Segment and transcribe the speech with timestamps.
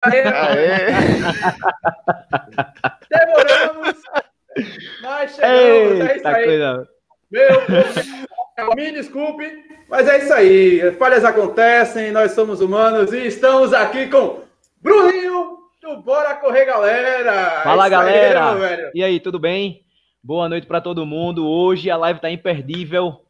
[3.10, 3.96] Demoramos,
[5.02, 6.00] mas chegamos.
[6.00, 6.44] é isso aí.
[6.46, 6.88] Coisa.
[7.30, 7.50] Meu,
[8.74, 10.92] me desculpe, mas é isso aí.
[10.92, 14.40] Falhas acontecem, nós somos humanos e estamos aqui com
[14.80, 17.60] Bruninho do Bora Correr, galera.
[17.62, 18.52] Fala, é galera.
[18.54, 19.84] Aí, e aí, tudo bem?
[20.22, 21.46] Boa noite para todo mundo.
[21.46, 23.22] Hoje a live tá imperdível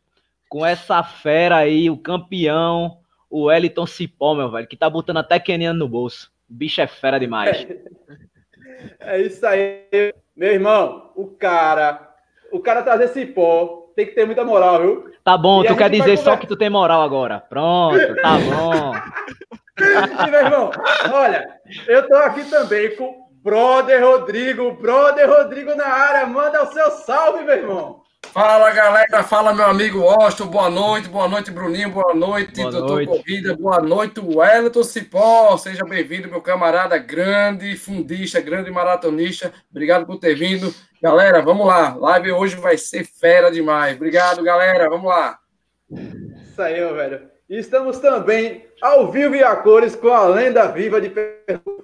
[0.48, 2.98] com essa fera aí, o campeão,
[3.28, 6.30] o Eliton Cipó, meu velho, que tá botando até Keniano no bolso.
[6.50, 7.66] O bicho é fera demais.
[8.98, 9.84] É, isso aí,
[10.34, 11.12] meu irmão.
[11.14, 12.12] O cara,
[12.50, 15.10] o cara trazer cipó tem que ter muita moral, viu?
[15.22, 17.40] Tá bom, e tu quer dizer só que tu tem moral agora.
[17.40, 18.92] Pronto, tá bom.
[20.26, 20.70] e, meu irmão,
[21.12, 26.90] olha, eu tô aqui também com Brother Rodrigo, Brother Rodrigo na área, manda o seu
[26.90, 27.99] salve, meu irmão.
[28.26, 32.94] Fala galera, fala meu amigo Austin, boa noite, boa noite Bruninho, boa noite, boa doutor
[32.94, 33.08] noite.
[33.08, 40.16] Corrida, boa noite Wellington Cipó, seja bem-vindo meu camarada grande fundista, grande maratonista, obrigado por
[40.18, 40.72] ter vindo.
[41.02, 45.40] Galera, vamos lá, live hoje vai ser fera demais, obrigado galera, vamos lá.
[45.90, 47.28] Isso aí, meu velho.
[47.48, 51.12] Estamos também ao vivo e a cores com a lenda viva de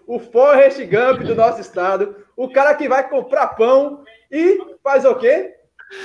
[0.06, 5.16] o Forrest Gump do nosso estado, o cara que vai comprar pão e faz o
[5.16, 5.55] quê?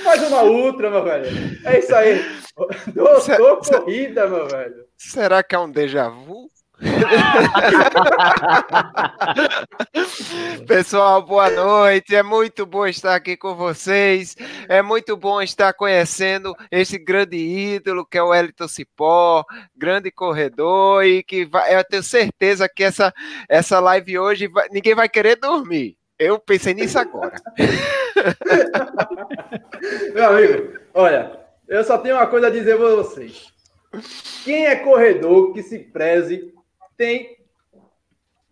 [0.04, 1.26] Faz uma ultra, meu velho.
[1.64, 2.24] É isso aí.
[2.94, 4.84] Doutor Corrida, meu velho.
[4.96, 6.50] Será que é um déjà vu?
[10.66, 12.14] Pessoal, boa noite.
[12.14, 14.36] É muito bom estar aqui com vocês.
[14.68, 19.44] É muito bom estar conhecendo esse grande ídolo que é o Elton Cipó,
[19.76, 23.12] grande corredor e que vai, eu tenho certeza que essa
[23.48, 25.96] essa live hoje vai, ninguém vai querer dormir.
[26.18, 27.40] Eu pensei nisso agora.
[30.14, 33.52] Meu amigo, olha, eu só tenho uma coisa a dizer para vocês.
[34.44, 36.52] Quem é corredor que se preze
[36.96, 37.36] tem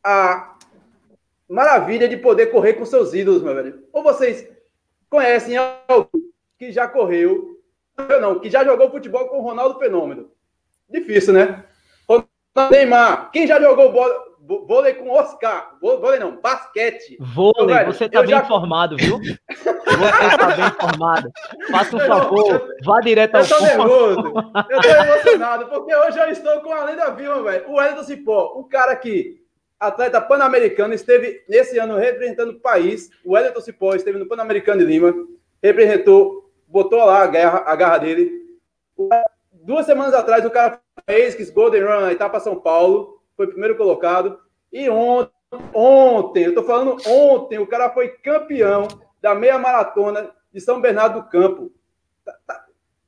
[0.05, 0.57] a
[1.49, 3.85] maravilha de poder correr com seus ídolos, meu velho.
[3.93, 4.49] Ou vocês
[5.09, 7.61] conhecem alguém que já correu,
[8.21, 10.31] não, que já jogou futebol com o Ronaldo Fenômeno.
[10.89, 11.65] Difícil, né?
[12.71, 15.77] Neymar, quem já jogou bola, vôlei com Oscar.
[15.81, 17.17] Vôlei não, basquete.
[17.21, 18.43] Vôlei, velho, você tá bem já...
[18.43, 19.19] informado, viu?
[19.91, 21.31] Você tá bem informado.
[21.71, 23.43] Faça um favor, eu, vá direto ao.
[23.43, 24.33] Eu tô nervoso,
[24.71, 27.69] eu tô emocionado, porque hoje eu estou com a lenda viva, velho.
[27.69, 29.43] O Wellington Cipó, um cara que,
[29.79, 33.11] atleta pan-americano, esteve nesse ano representando o país.
[33.25, 35.13] O Wellington Cipó esteve no Pan-Americano de Lima,
[35.63, 38.31] representou, botou lá a garra, a garra dele.
[39.53, 44.39] Duas semanas atrás, o cara fez Golden Run na etapa São Paulo foi primeiro colocado.
[44.71, 45.33] E ontem,
[45.73, 48.87] ontem, eu tô falando ontem, o cara foi campeão
[49.19, 51.73] da meia maratona de São Bernardo do Campo.
[52.23, 52.67] Tá, tá.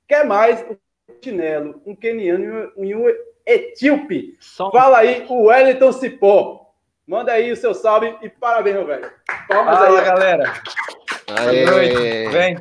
[0.09, 0.77] Quer mais um
[1.23, 3.05] chinelo, um keniano e um
[3.45, 4.39] etíope.
[4.41, 4.71] Só...
[4.71, 6.73] Fala aí, o Wellington Cipó.
[7.07, 9.13] Manda aí o seu salve e parabéns, meu velho.
[9.47, 10.05] Palmas Fala, aí.
[10.07, 10.63] galera.
[11.29, 11.65] Aê.
[11.67, 12.33] Boa noite.
[12.33, 12.57] Bem,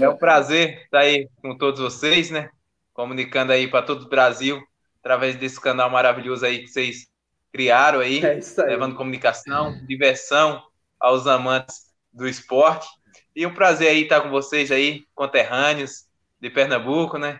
[0.00, 2.48] é um prazer estar aí com todos vocês, né?
[2.94, 4.62] Comunicando aí para todo o Brasil
[5.06, 7.06] através desse canal maravilhoso aí que vocês
[7.52, 10.60] criaram aí, é aí, levando comunicação, diversão
[10.98, 12.88] aos amantes do esporte.
[13.34, 16.06] E um prazer aí estar com vocês aí, conterrâneos
[16.40, 17.38] de Pernambuco, né?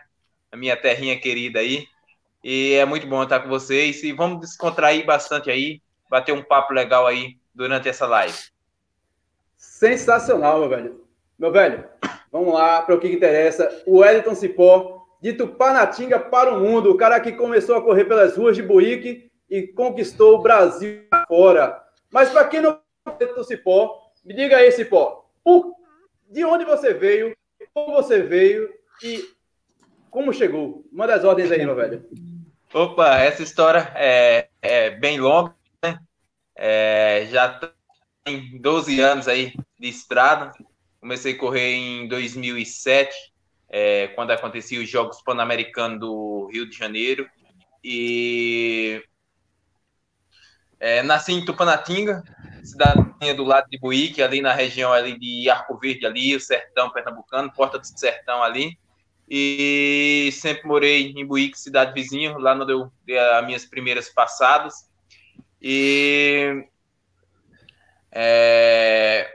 [0.49, 1.85] A minha terrinha querida aí.
[2.41, 4.01] E é muito bom estar com vocês.
[4.01, 8.37] E vamos descontrair bastante aí, bater um papo legal aí durante essa live.
[9.57, 11.05] Sensacional, meu velho.
[11.37, 11.83] Meu velho,
[12.31, 13.83] vamos lá para o que interessa.
[13.85, 18.35] O Wellington Cipó de Tupanatinga para o mundo, o cara que começou a correr pelas
[18.37, 21.81] ruas de Buíque e conquistou o Brasil fora.
[22.11, 22.79] Mas para quem não
[23.35, 25.73] do Cipó, me diga aí, Cipó, por,
[26.29, 27.35] de onde você veio,
[27.73, 28.69] como você veio
[29.01, 29.23] e
[30.09, 30.85] como chegou?
[30.91, 32.05] Manda as ordens aí, meu velho.
[32.73, 35.99] Opa, essa história é, é bem longa, né?
[36.55, 37.59] É, já
[38.23, 40.51] tem 12 anos aí de estrada.
[40.99, 43.15] Comecei a correr em 2007
[43.69, 47.29] é, quando aconteciam os Jogos Pan-Americanos do Rio de Janeiro.
[47.83, 49.03] E
[50.79, 52.23] é, nasci em Tupanatinga,
[52.63, 56.89] cidade do lado de Buíque, ali na região ali de Arco Verde, ali, o sertão
[56.89, 58.77] pernambucano, Porta do Sertão ali.
[59.29, 64.89] E sempre morei em Buíque, cidade vizinha, lá onde eu dei as minhas primeiras passadas.
[65.61, 66.65] E
[68.11, 69.29] é,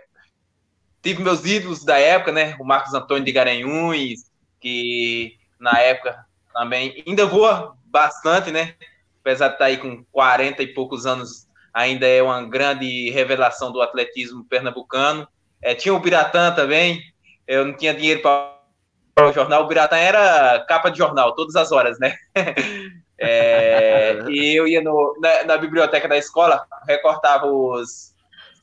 [1.03, 2.57] Tive meus ídolos da época, né?
[2.61, 8.75] O Marcos Antônio de Garanhuns, que na época também ainda voa bastante, né?
[9.21, 13.73] Apesar de estar tá aí com 40 e poucos anos, ainda é uma grande revelação
[13.73, 15.27] do atletismo pernambucano.
[15.61, 17.01] É, tinha o Biratã também,
[17.47, 21.73] eu não tinha dinheiro para o jornal, o Biratã era capa de jornal, todas as
[21.73, 22.17] horas, né?
[23.25, 28.12] É, e eu ia no, na, na, biblioteca da escola, recortava os,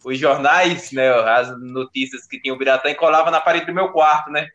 [0.03, 3.89] os jornais, né, as notícias que tinha o Biratã e colava na parede do meu
[3.89, 4.47] quarto, né?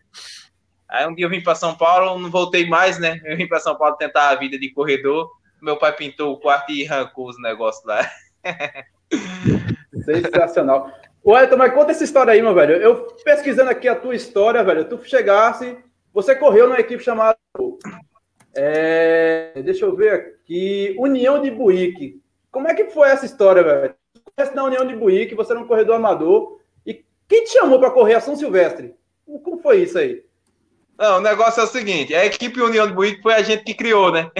[0.88, 3.20] Aí um dia eu vim para São Paulo, não voltei mais, né?
[3.25, 5.31] Eu vim para São Paulo tentar a vida de corredor.
[5.61, 8.08] Meu pai pintou o quarto e arrancou os negócios lá.
[10.05, 10.93] Sensacional.
[11.23, 12.76] Ô, Elton, mas conta essa história aí, meu velho.
[12.76, 15.76] Eu pesquisando aqui a tua história, velho, tu chegasse,
[16.12, 17.37] você correu numa equipe chamada.
[18.55, 20.94] É, deixa eu ver aqui.
[20.99, 22.23] União de Buíque.
[22.52, 23.94] Como é que foi essa história, velho?
[24.36, 26.60] Você na União de Buíque, você era um corredor amador.
[26.84, 28.94] E quem te chamou para correr a São Silvestre?
[29.25, 30.25] Como foi isso aí?
[30.98, 33.75] Não, o negócio é o seguinte: a equipe União de Buíque foi a gente que
[33.75, 34.31] criou, né?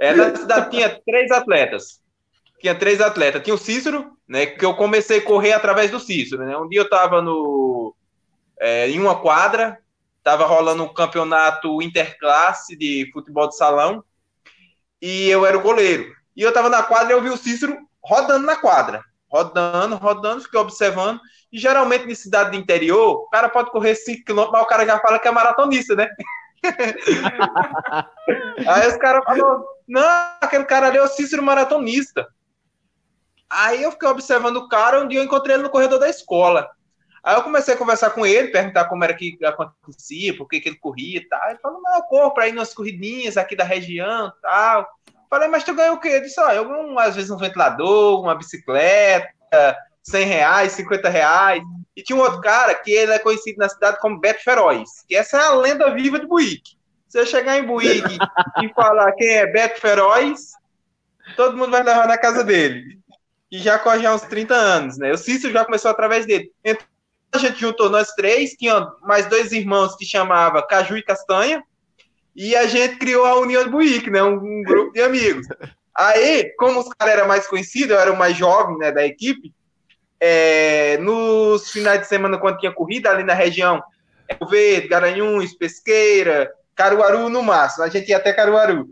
[0.00, 2.00] É, na cidade tinha três atletas
[2.58, 3.42] tinha três atletas.
[3.42, 4.46] Tinha o Cícero, né?
[4.46, 6.56] Que eu comecei a correr através do Cícero, né?
[6.56, 7.94] Um dia eu estava no
[8.60, 9.78] é, em uma quadra,
[10.18, 14.02] estava rolando um campeonato interclasse de futebol de salão
[15.00, 16.12] e eu era o goleiro.
[16.36, 20.42] E eu estava na quadra e eu vi o Cícero rodando na quadra, rodando, rodando,
[20.42, 21.20] fiquei observando.
[21.52, 24.84] E geralmente em cidade do interior, o cara pode correr 5 km, mas o cara
[24.84, 26.08] já fala que é maratonista, né?
[28.66, 30.02] Aí os caras falaram, não,
[30.40, 32.26] aquele cara ali é o Cícero maratonista.
[33.48, 36.68] Aí eu fiquei observando o cara, um dia eu encontrei ele no corredor da escola.
[37.22, 40.68] Aí eu comecei a conversar com ele, perguntar como era que acontecia, por que, que
[40.68, 41.48] ele corria e tal.
[41.48, 44.88] Ele falou, não, eu corro para ir nas corridinhas aqui da região e tal.
[45.28, 46.08] Falei, mas tu ganhou o quê?
[46.08, 51.62] Ele disse, ó, eu ganho às vezes um ventilador, uma bicicleta, 100 reais, 50 reais.
[51.96, 55.16] E tinha um outro cara que ele é conhecido na cidade como Beto Feroz, que
[55.16, 56.78] essa é a lenda viva de Buíque.
[57.08, 58.18] Se eu chegar em Buíque
[58.62, 60.52] e falar quem é Beto Feroz,
[61.36, 62.98] todo mundo vai levar na casa dele
[63.50, 65.10] que já corre há uns 30 anos, né?
[65.10, 66.52] O Cícero já começou através dele.
[66.62, 66.86] Então,
[67.32, 71.62] a gente juntou nós três, tinha mais dois irmãos que chamava Caju e Castanha,
[72.38, 74.22] e a gente criou a União Buíque, né?
[74.22, 75.46] Um, um, grupo de amigos.
[75.94, 79.52] Aí, como os caras eram mais conhecidos, eu era o mais jovem né, da equipe,
[80.20, 83.82] é, nos finais de semana, quando tinha corrida ali na região,
[84.40, 88.88] o Verde, Garanhuns, Pesqueira, Caruaru no máximo, a gente ia até Caruaru,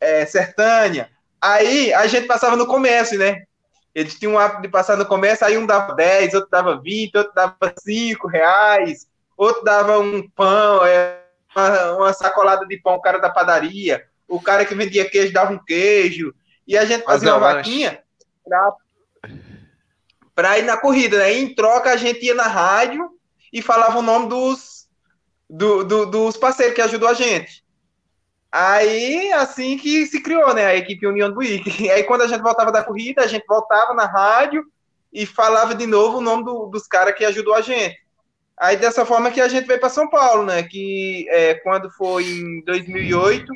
[0.00, 3.44] é, Sertânia, Aí a gente passava no comércio, né?
[3.94, 7.16] Eles tinham o hábito de passar no comércio, aí um dava 10, outro dava 20,
[7.16, 9.06] outro dava 5 reais,
[9.36, 11.17] outro dava um pão, é,
[11.58, 15.52] uma, uma, sacolada de pão, o cara da padaria, o cara que vendia queijo dava
[15.52, 16.34] um queijo,
[16.66, 18.02] e a gente fazia uma vaquinha
[18.44, 18.72] pra,
[20.34, 21.34] pra ir na corrida, né?
[21.34, 23.10] E em troca a gente ia na rádio
[23.52, 24.88] e falava o nome dos,
[25.48, 27.64] do, do, dos parceiros que ajudou a gente.
[28.50, 31.88] Aí, assim que se criou, né, a equipe União do Buíque.
[31.90, 34.64] Aí, quando a gente voltava da corrida, a gente voltava na rádio
[35.12, 37.98] e falava de novo o nome do, dos caras que ajudou a gente.
[38.60, 42.24] Aí, dessa forma que a gente veio para São Paulo, né, que é, quando foi
[42.24, 43.52] em 2008,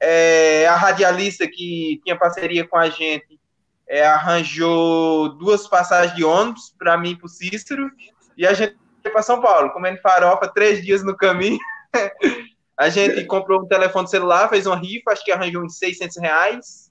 [0.00, 3.40] é, a radialista que tinha parceria com a gente
[3.88, 7.90] é, arranjou duas passagens de ônibus para mim e para o Cícero,
[8.36, 11.58] e a gente veio para São Paulo, comendo farofa três dias no caminho.
[12.74, 16.90] A gente comprou um telefone celular, fez uma rifa, acho que arranjou uns 600 reais.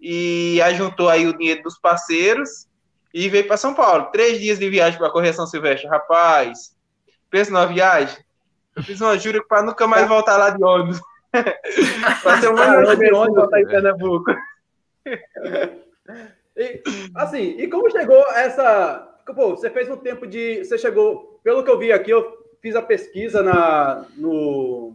[0.00, 2.66] E ajuntou aí o dinheiro dos parceiros
[3.12, 4.10] e veio para São Paulo.
[4.12, 5.88] Três dias de viagem para correr São Silvestre.
[5.88, 6.76] Rapaz,
[7.30, 8.22] pensa numa viagem.
[8.74, 11.00] Eu fiz uma jura para nunca mais voltar lá de ônibus.
[12.22, 14.34] para ser um ano de ônibus voltar em Pernambuco.
[16.54, 16.82] E,
[17.14, 19.08] assim, e como chegou essa.
[19.34, 20.62] Pô, você fez um tempo de.
[20.64, 24.94] Você chegou, pelo que eu vi aqui, eu fiz a pesquisa na, no,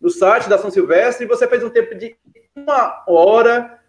[0.00, 2.16] no site da São Silvestre e você fez um tempo de
[2.54, 3.80] uma hora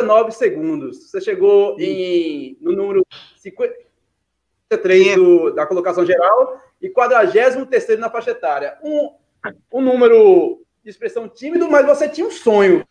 [0.00, 1.10] e nove segundos.
[1.10, 3.04] Você chegou em, no número
[3.36, 8.78] 53 do, da colocação geral e 43 na faixa etária.
[8.82, 9.14] Um,
[9.72, 12.86] um número de expressão tímido, mas você tinha um sonho.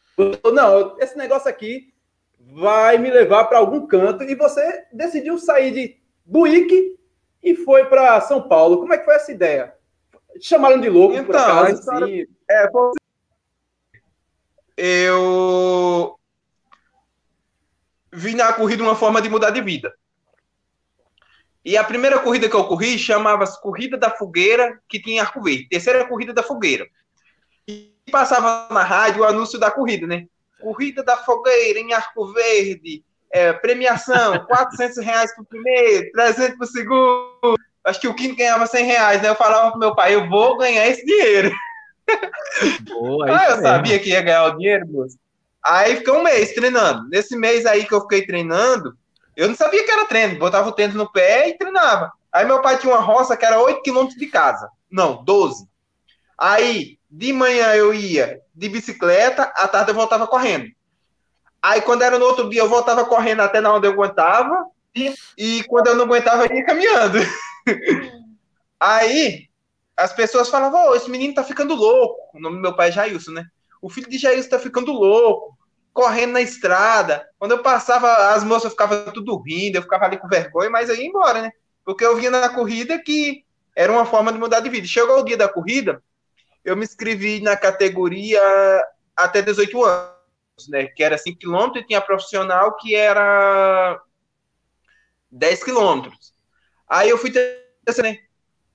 [0.54, 1.94] Não, esse negócio aqui
[2.40, 6.98] vai me levar para algum canto e você decidiu sair de Buíque
[7.42, 8.80] e foi para São Paulo.
[8.80, 9.78] Como é que foi essa ideia?
[10.40, 12.06] chamaram de louco, então, por acaso, história...
[12.06, 12.26] assim.
[12.50, 12.70] É,
[14.78, 16.17] eu
[18.18, 19.94] vi na corrida uma forma de mudar de vida.
[21.64, 25.68] E a primeira corrida que eu corri chamava-se Corrida da Fogueira, que tinha Arco Verde.
[25.70, 26.88] Terceira corrida da Fogueira.
[27.68, 30.26] E passava na rádio o anúncio da corrida, né?
[30.60, 37.60] Corrida da Fogueira em Arco Verde, é, premiação, 400 reais pro primeiro, 300 pro segundo,
[37.84, 39.30] acho que o quinto ganhava 100 reais, né?
[39.30, 41.52] Eu falava pro meu pai, eu vou ganhar esse dinheiro.
[42.86, 43.62] Boa, ah, eu mesmo.
[43.62, 45.18] sabia que ia ganhar o dinheiro, moço.
[45.66, 47.08] Aí fiquei um mês treinando.
[47.10, 48.98] Nesse mês aí que eu fiquei treinando,
[49.36, 50.40] eu não sabia que era treino.
[50.40, 52.12] Botava o tênis no pé e treinava.
[52.32, 54.70] Aí meu pai tinha uma roça que era 8 quilômetros de casa.
[54.90, 55.68] Não, 12.
[56.38, 60.68] Aí, de manhã eu ia de bicicleta, à tarde eu voltava correndo.
[61.62, 65.14] Aí, quando era no outro dia, eu voltava correndo até na onde eu aguentava, e,
[65.38, 67.20] e quando eu não aguentava, eu ia caminhando.
[68.80, 69.48] Aí,
[69.96, 72.38] as pessoas falavam, oh, esse menino tá ficando louco.
[72.38, 73.46] O nome do meu pai é Jailson, né?
[73.82, 75.58] O filho de Jailson tá ficando louco,
[75.94, 77.28] correndo na estrada.
[77.40, 81.06] Quando eu passava, as moças ficavam tudo rindo, eu ficava ali com vergonha, mas aí
[81.06, 81.52] embora, né?
[81.84, 83.44] Porque eu via na corrida que
[83.76, 84.88] era uma forma de mudar de vida.
[84.88, 86.02] Chegou o dia da corrida,
[86.64, 88.42] eu me inscrevi na categoria
[89.16, 90.88] até 18 anos, né?
[90.88, 94.00] Que era 5 km e tinha profissional que era
[95.32, 96.10] 10 km.
[96.88, 97.32] Aí eu fui
[98.04, 98.18] né?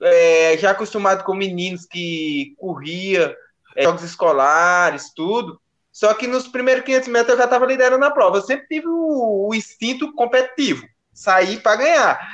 [0.01, 3.37] É, já acostumado com meninos que corria,
[3.77, 5.61] é, jogos escolares, tudo.
[5.91, 8.39] Só que nos primeiros 500 metros eu já estava liderando a prova.
[8.39, 12.29] Eu sempre tive o, o instinto competitivo, sair para ganhar.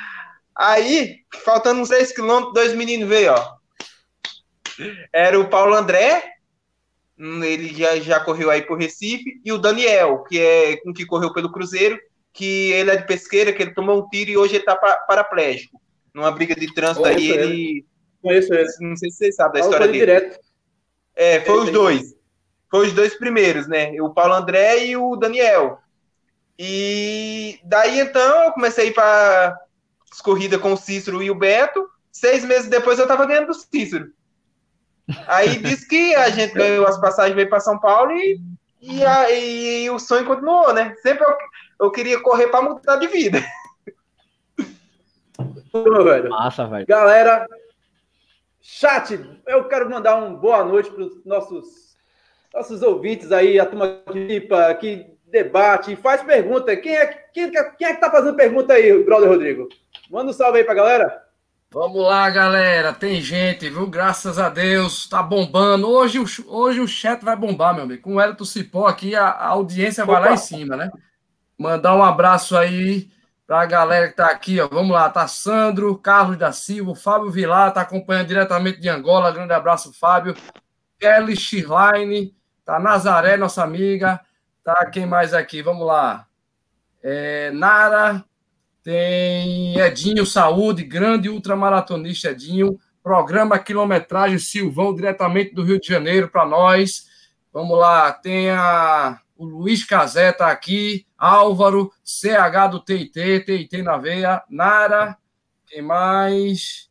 [0.55, 3.59] Aí, faltando uns 10 quilômetros, dois meninos veio, ó.
[5.13, 6.23] Era o Paulo André,
[7.17, 11.05] hum, ele já, já correu aí por Recife, e o Daniel, que é com que
[11.05, 11.99] correu pelo Cruzeiro,
[12.33, 15.79] que ele é de pesqueira, que ele tomou um tiro e hoje ele tá paraplégico.
[16.13, 17.43] Numa briga de trânsito aí, ele.
[17.43, 17.85] ele...
[18.21, 18.69] Conheço ele.
[18.81, 19.99] Não sei se vocês sabem da história dele.
[19.99, 20.39] Direto.
[21.19, 22.15] É, foi os dois.
[22.71, 24.01] Foi os dois primeiros, né?
[24.01, 25.79] O Paulo André e o Daniel.
[26.57, 29.59] E daí então eu comecei a ir para
[30.23, 31.89] corrida com o Cícero e o Beto.
[32.09, 34.13] Seis meses depois eu estava ganhando do Cícero.
[35.27, 38.39] Aí disse que a gente ganhou as passagens, veio para São Paulo e,
[38.79, 40.95] e, a, e, o sonho continuou, né?
[41.01, 41.35] Sempre eu,
[41.81, 43.43] eu queria correr para mudar de vida.
[45.73, 46.29] velho.
[46.29, 46.85] Massa, velho.
[46.87, 47.45] Galera,
[48.71, 51.97] chat, eu quero mandar uma boa noite para os nossos,
[52.53, 54.41] nossos ouvintes aí, a turma que,
[54.79, 56.75] que debate, faz pergunta.
[56.77, 59.67] Quem é, quem, quem é que tá fazendo pergunta aí, brother Rodrigo?
[60.09, 61.23] Manda um salve aí pra galera.
[61.71, 62.93] Vamos lá, galera.
[62.93, 63.87] Tem gente, viu?
[63.87, 65.89] Graças a Deus, tá bombando.
[65.89, 68.01] Hoje, hoje o chat vai bombar, meu amigo.
[68.03, 70.13] Com o Elton Cipó aqui, a, a audiência Opa.
[70.13, 70.91] vai lá em cima, né?
[71.57, 73.09] Mandar um abraço aí
[73.49, 74.67] pra galera que tá aqui, ó.
[74.67, 79.31] Vamos lá, tá Sandro, Carlos da Silva, Fábio Vilar, tá acompanhando diretamente de Angola.
[79.31, 80.35] Grande abraço, Fábio.
[80.99, 84.21] Kelly Schirline, tá Nazaré, nossa amiga.
[84.63, 85.63] Tá, quem mais aqui?
[85.63, 86.27] Vamos lá.
[87.01, 88.23] É, Nara,
[88.83, 92.79] tem Edinho Saúde, grande ultramaratonista Edinho.
[93.01, 97.07] Programa Quilometragem Silvão, diretamente do Rio de Janeiro para nós.
[97.51, 103.95] Vamos lá, tem a, o Luiz Casé tá aqui, Álvaro, CH do TIT, TIT na
[103.95, 105.17] veia, Nara,
[105.65, 106.89] quem mais?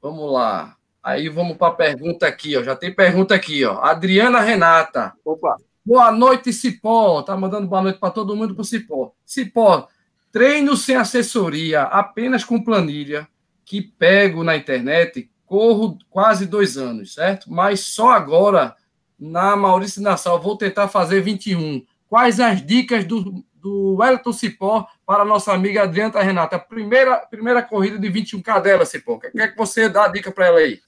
[0.00, 0.76] Vamos lá.
[1.02, 2.62] Aí vamos para a pergunta aqui, ó.
[2.62, 3.80] Já tem pergunta aqui, ó.
[3.82, 5.14] Adriana Renata.
[5.24, 5.56] Opa.
[5.84, 7.22] Boa noite, Cipó.
[7.22, 9.12] Tá mandando boa noite para todo mundo pro Cipó.
[9.26, 9.88] Cipó,
[10.30, 13.26] Treino sem assessoria, apenas com planilha,
[13.64, 17.50] que pego na internet, corro quase dois anos, certo?
[17.52, 18.76] Mas só agora,
[19.20, 21.84] na Maurício Nassau, vou tentar fazer 21.
[22.08, 26.58] Quais as dicas do, do Wellington Cipó para nossa amiga Adriana Renata?
[26.58, 29.14] Primeira, primeira corrida de 21K dela, Cipó.
[29.14, 30.80] O que é que você dá a dica para ela aí?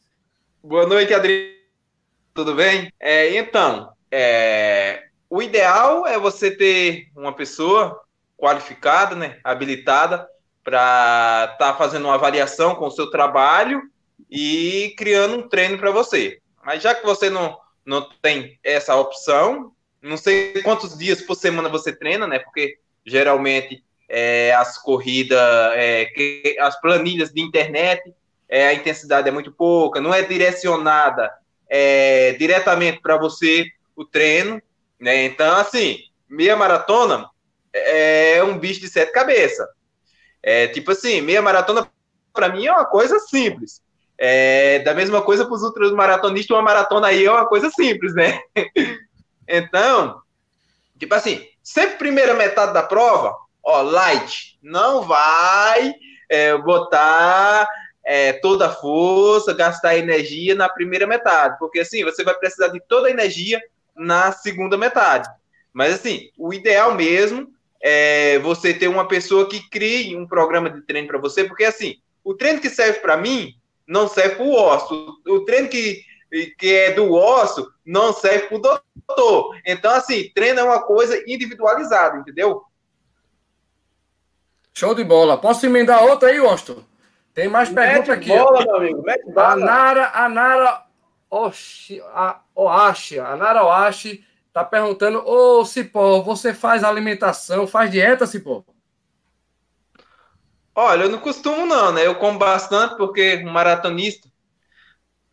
[0.64, 1.52] Boa noite, Adriana.
[2.32, 2.90] Tudo bem?
[2.98, 8.00] É, então, é, o ideal é você ter uma pessoa
[8.38, 10.26] qualificada, né, habilitada
[10.64, 13.82] para estar tá fazendo uma avaliação com o seu trabalho
[14.30, 16.40] e criando um treino para você.
[16.64, 21.68] Mas já que você não, não tem essa opção, não sei quantos dias por semana
[21.68, 22.38] você treina, né?
[22.38, 25.38] Porque geralmente é, as corridas,
[25.74, 28.12] é, que, as planilhas de internet,
[28.48, 31.32] é, a intensidade é muito pouca, não é direcionada
[31.68, 34.60] é, diretamente para você o treino,
[35.00, 35.24] né?
[35.24, 37.30] Então, assim, meia maratona
[37.72, 39.66] é um bicho de sete cabeças.
[40.42, 41.88] É tipo assim, meia maratona
[42.32, 43.80] para mim é uma coisa simples.
[44.18, 48.14] É, da mesma coisa para os outros maratonistas, uma maratona aí é uma coisa simples,
[48.14, 48.40] né?
[49.48, 50.20] então,
[50.98, 55.94] tipo assim, sempre primeira metade da prova, ó, light, não vai
[56.28, 57.66] é, botar
[58.04, 62.80] é, toda a força, gastar energia na primeira metade, porque assim, você vai precisar de
[62.80, 63.60] toda a energia
[63.94, 65.28] na segunda metade.
[65.72, 67.48] Mas assim, o ideal mesmo
[67.82, 71.96] é, você ter uma pessoa que crie um programa de treino para você, porque assim,
[72.24, 73.54] o treino que serve para mim
[73.86, 75.20] não serve para o osso.
[75.26, 76.02] O treino que,
[76.58, 79.56] que é do osso não serve para o doutor.
[79.66, 82.62] Então, assim, treino é uma coisa individualizada, entendeu?
[84.74, 85.36] Show de bola.
[85.36, 86.84] Posso emendar outra aí, Austin?
[87.34, 88.28] Tem mais perguntas aqui.
[88.28, 89.02] Bola, meu amigo.
[89.02, 89.52] Mete bola.
[89.52, 90.84] A Nara, a Nara
[91.30, 98.26] Oshi, a Oashi, a Nara Oashi Tá perguntando, ô Cipó, você faz alimentação, faz dieta,
[98.26, 98.62] Cipó?
[100.74, 102.06] Olha, eu não costumo não, né?
[102.06, 104.28] Eu como bastante porque um maratonista,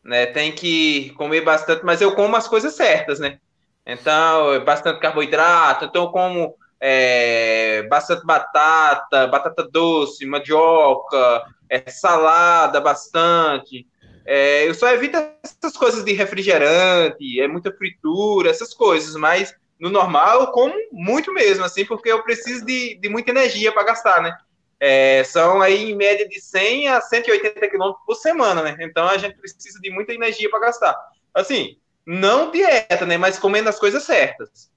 [0.03, 0.25] né?
[0.27, 3.39] Tem que comer bastante, mas eu como as coisas certas, né?
[3.85, 12.79] Então, é bastante carboidrato, então eu como é, bastante batata, batata doce, mandioca, é, salada
[12.81, 13.87] bastante.
[14.25, 19.89] É, eu só evito essas coisas de refrigerante, é muita fritura, essas coisas, mas no
[19.89, 24.21] normal eu como muito mesmo, assim, porque eu preciso de, de muita energia para gastar,
[24.21, 24.37] né?
[24.79, 28.77] É, são aí em média de 100 a 180 quilômetros por semana, né?
[28.79, 30.95] Então a gente precisa de muita energia para gastar.
[31.33, 33.17] Assim, não dieta, né?
[33.17, 34.69] Mas comendo as coisas certas.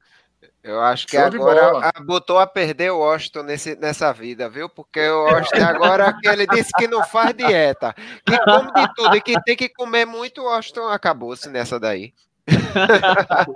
[0.63, 4.69] Eu acho que Show agora a, botou a perder o Washington nesse, nessa vida, viu?
[4.69, 7.93] Porque o Washington agora que ele disse que não faz dieta,
[8.25, 12.15] que come de tudo e que tem que comer muito, o Washington acabou-se nessa daí.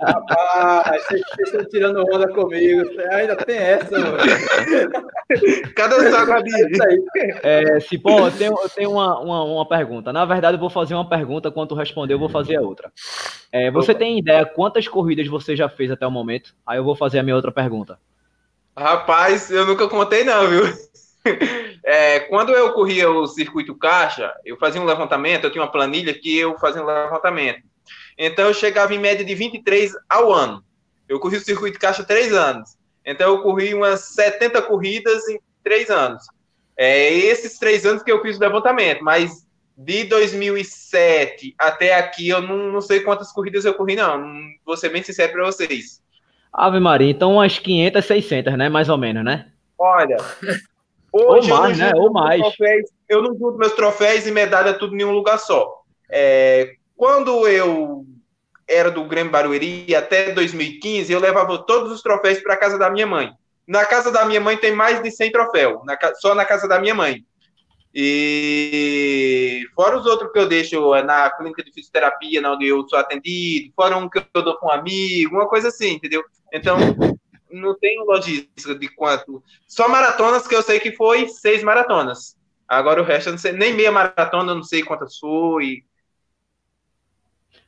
[0.01, 2.89] Rapaz, vocês estão tirando onda comigo.
[3.11, 4.17] Ainda tem essa, mano.
[5.75, 6.31] Cada saco
[7.43, 10.13] é, Cipó, eu tenho, eu tenho uma, uma, uma, pergunta.
[10.13, 11.51] Na verdade, eu vou fazer uma pergunta.
[11.51, 12.91] Quando tu responder, eu vou fazer a outra.
[13.51, 13.99] É, você Opa.
[13.99, 16.55] tem ideia quantas corridas você já fez até o momento?
[16.65, 17.99] Aí eu vou fazer a minha outra pergunta.
[18.77, 20.63] Rapaz, eu nunca contei, não, viu?
[21.89, 26.13] É, quando eu corria o circuito caixa, eu fazia um levantamento, eu tinha uma planilha
[26.13, 27.61] que eu fazia um levantamento.
[28.17, 30.63] Então eu chegava em média de 23 ao ano.
[31.07, 32.77] Eu corri o circuito caixa três anos.
[33.05, 36.23] Então eu corri umas 70 corridas em três anos.
[36.75, 39.47] É esses três anos que eu fiz o levantamento, mas
[39.77, 44.23] de 2007 até aqui eu não, não sei quantas corridas eu corri, não.
[44.65, 46.01] Vou ser bem sincero para vocês.
[46.51, 48.69] Ave Maria, então umas 500, 600, né?
[48.69, 49.51] Mais ou menos, né?
[49.77, 50.17] Olha,
[51.13, 51.91] hoje ou mais, né?
[51.95, 52.41] Ou mais.
[52.41, 55.81] Troféus, eu não junto meus troféus e medalha tudo em um lugar só.
[56.09, 58.05] É, quando eu
[58.67, 62.89] era do Grêmio Barueri até 2015, eu levava todos os troféus para a casa da
[62.89, 63.31] minha mãe.
[63.65, 66.79] Na casa da minha mãe tem mais de 100 troféus, na, só na casa da
[66.79, 67.23] minha mãe.
[67.93, 72.99] E fora os outros que eu deixo é na clínica de fisioterapia, onde eu sou
[72.99, 76.23] atendido, fora um que eu dou com um amigo, uma coisa assim, entendeu?
[76.53, 76.77] Então,
[77.51, 79.43] não tenho logística de quanto.
[79.67, 82.35] Só maratonas que eu sei que foi seis maratonas.
[82.67, 85.83] Agora o resto eu não sei, nem meia maratona, não sei quantas foi.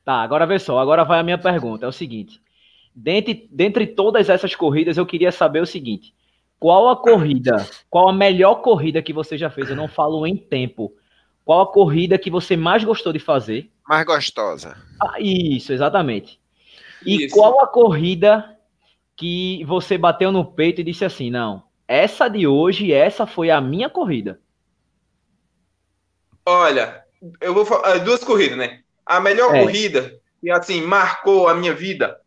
[0.10, 1.86] Tá, agora vê só, agora vai a minha pergunta.
[1.86, 2.41] É o seguinte:
[2.95, 6.15] dentre, dentre todas essas corridas, eu queria saber o seguinte:
[6.60, 9.69] qual a corrida, qual a melhor corrida que você já fez?
[9.69, 10.91] Eu não falo em tempo.
[11.45, 13.69] Qual a corrida que você mais gostou de fazer?
[13.88, 14.76] Mais gostosa.
[15.00, 16.39] Ah, isso, exatamente.
[17.06, 17.36] E isso.
[17.36, 18.58] qual a corrida
[19.15, 23.62] que você bateu no peito e disse assim: não, essa de hoje, essa foi a
[23.62, 24.39] minha corrida?
[26.43, 27.04] Olha,
[27.39, 28.82] eu vou falar duas corridas, né?
[29.10, 29.62] A melhor é.
[29.62, 32.22] corrida que assim marcou a minha vida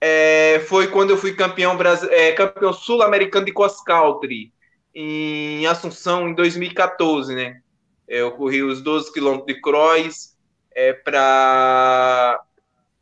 [0.00, 1.78] é, foi quando eu fui campeão,
[2.10, 4.52] é, campeão sul-americano de cross country
[4.92, 7.60] em Assunção em 2014, né?
[8.08, 10.36] Eu corri os 12 quilômetros de cross
[10.74, 12.40] é, para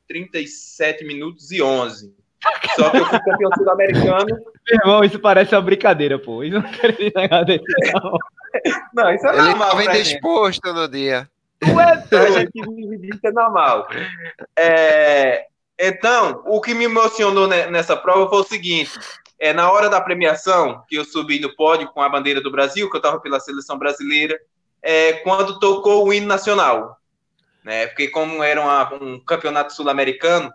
[0.08, 2.14] 37 minutos e 11.
[2.76, 4.26] Só que eu fui campeão sul-americano.
[4.68, 6.44] Meu irmão, isso parece uma brincadeira, pô.
[6.44, 7.12] Isso não quero dizer
[7.94, 8.18] não.
[8.92, 9.70] Não, isso é Ele normal.
[9.72, 11.30] Ele estava indisposto no dia.
[11.60, 12.50] Tu é doido.
[13.20, 13.88] que é normal.
[14.56, 15.46] É,
[15.78, 18.98] então, o que me emocionou nessa prova foi o seguinte:
[19.38, 22.88] é na hora da premiação, que eu subi no pódio com a bandeira do Brasil,
[22.88, 24.38] que eu estava pela seleção brasileira,
[24.82, 26.96] é, quando tocou o hino nacional.
[27.64, 27.86] Né?
[27.88, 30.52] Porque, como era uma, um campeonato sul-americano,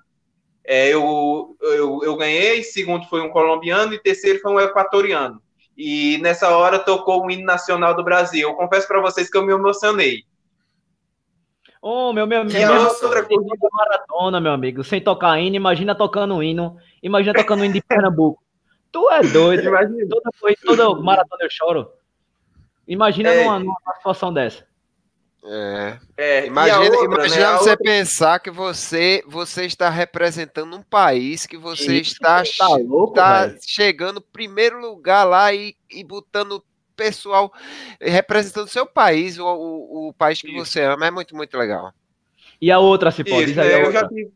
[0.64, 5.42] é, eu, eu, eu ganhei, segundo foi um colombiano e terceiro foi um equatoriano.
[5.78, 8.48] E nessa hora tocou o hino nacional do Brasil.
[8.48, 10.24] Eu confesso para vocês que eu me emocionei.
[11.82, 15.96] Ô, oh, meu, meu, meu, meu outra corrida maratona, meu amigo, sem tocar hino, imagina
[15.96, 18.42] tocando hino, imagina tocando hino de Pernambuco.
[18.92, 20.08] Tu é doido, imagina.
[20.08, 20.30] Toda,
[20.64, 21.92] toda maratona eu choro.
[22.88, 23.44] Imagina é.
[23.44, 24.64] numa, numa situação dessa.
[25.44, 25.98] É.
[26.18, 27.58] é imagina, outra, imagina né?
[27.58, 27.84] você outra...
[27.84, 33.56] pensar que você você está representando um país que você Isso, está, tá louco, está
[33.66, 36.64] chegando primeiro lugar lá e, e botando
[37.02, 37.52] pessoal
[38.00, 40.66] representando o seu país, o, o, o país que Isso.
[40.66, 41.08] você ama.
[41.08, 41.92] É muito, muito legal.
[42.62, 43.66] E a outra, se pode dizer.
[43.66, 44.32] É, eu, já tive,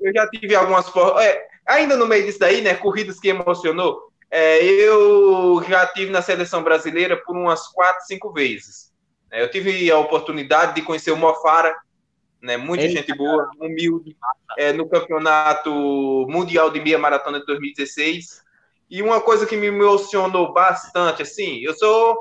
[0.00, 2.74] eu já tive algumas é, ainda no meio disso daí, né?
[2.74, 4.10] Corridas que emocionou.
[4.30, 8.90] É, eu já tive na seleção brasileira por umas quatro, cinco vezes.
[9.30, 11.76] É, eu tive a oportunidade de conhecer o Mofara,
[12.40, 12.56] né?
[12.56, 14.16] Muita Eita, gente boa, humilde,
[14.56, 15.70] é, no campeonato
[16.30, 18.42] mundial de meia maratona de 2016.
[18.92, 22.14] E uma coisa que me emocionou bastante, assim, eu sou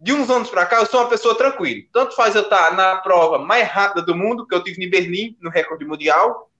[0.00, 1.82] de uns anos para cá, eu sou uma pessoa tranquila.
[1.92, 5.36] Tanto faz eu estar na prova mais rápida do mundo, que eu tive em Berlim,
[5.38, 6.50] no recorde mundial,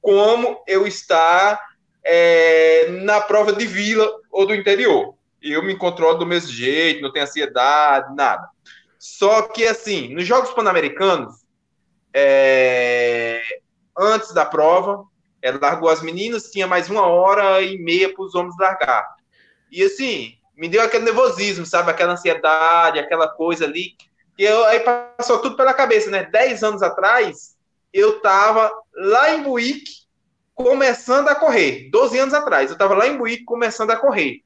[0.00, 1.60] como eu estar
[2.02, 5.14] é, na prova de vila ou do interior.
[5.42, 8.48] Eu me controlo do mesmo jeito, não tenho ansiedade, nada.
[8.98, 11.34] Só que, assim, nos Jogos Pan-Americanos,
[12.14, 13.42] é,
[13.94, 15.04] antes da prova.
[15.46, 19.06] Ela largou as meninas, tinha mais uma hora e meia para os homens largar.
[19.70, 21.88] E assim, me deu aquele nervosismo, sabe?
[21.88, 23.94] Aquela ansiedade, aquela coisa ali.
[24.36, 26.24] E eu, aí passou tudo pela cabeça, né?
[26.24, 27.56] Dez anos atrás,
[27.92, 29.92] eu estava lá em Buíque,
[30.52, 31.90] começando a correr.
[31.92, 34.42] Doze anos atrás, eu estava lá em Buíque, começando a correr.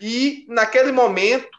[0.00, 1.58] E naquele momento,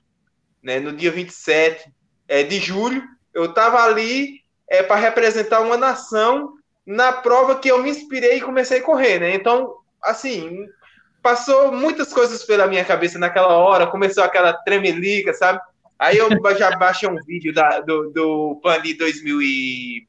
[0.63, 1.91] né, no dia 27
[2.29, 3.03] é, de julho,
[3.33, 6.54] eu estava ali é, para representar uma nação
[6.85, 9.33] na prova que eu me inspirei e comecei a correr, né?
[9.33, 10.67] Então, assim,
[11.21, 15.59] passou muitas coisas pela minha cabeça naquela hora, começou aquela tremelica, sabe?
[15.97, 20.07] Aí eu já baixei um vídeo da, do, do PAN de, 2000 e,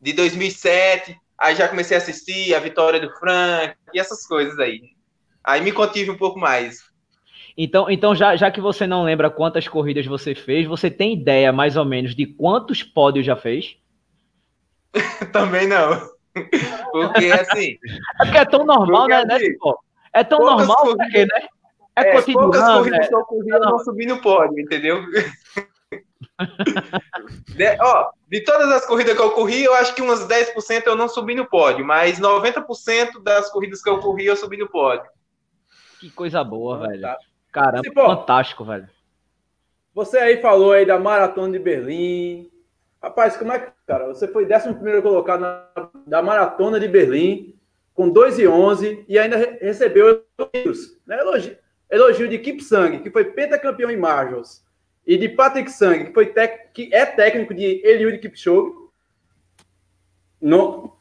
[0.00, 4.80] de 2007, aí já comecei a assistir a vitória do Frank e essas coisas aí.
[5.44, 6.78] Aí me contive um pouco mais.
[7.58, 11.52] Então, então já, já que você não lembra quantas corridas você fez, você tem ideia
[11.52, 13.76] mais ou menos de quantos pódios já fez?
[15.32, 16.10] Também não.
[16.92, 17.78] Porque assim.
[18.20, 19.54] É porque é tão normal, né, né assim,
[20.12, 21.48] É tão normal porque, né?
[21.96, 22.50] É, é cotidiano.
[22.50, 23.06] Poucas corridas né?
[23.06, 25.02] que eu corri, eu não subi no pódio, entendeu?
[27.54, 30.96] de, ó, de todas as corridas que eu corri, eu acho que umas 10% eu
[30.96, 35.04] não subi no pódio, mas 90% das corridas que eu corri, eu subi no pódio.
[36.00, 37.02] Que coisa boa, velho.
[37.02, 37.18] Tá.
[37.52, 38.88] Caramba, Cipó, fantástico, velho.
[39.94, 42.50] Você aí falou aí da Maratona de Berlim.
[43.02, 47.58] Rapaz, como é que, cara, você foi 11 colocado na da Maratona de Berlim
[47.94, 51.18] com 2 e 11 e ainda re recebeu elogios, né?
[51.18, 51.56] elogio,
[51.90, 54.64] elogio de Kip Sang, que foi pentacampeão em Marjos,
[55.06, 56.32] e de Patrick Sang, que, foi
[56.72, 58.72] que é técnico de Eliud Kipchoge.
[60.40, 60.96] No...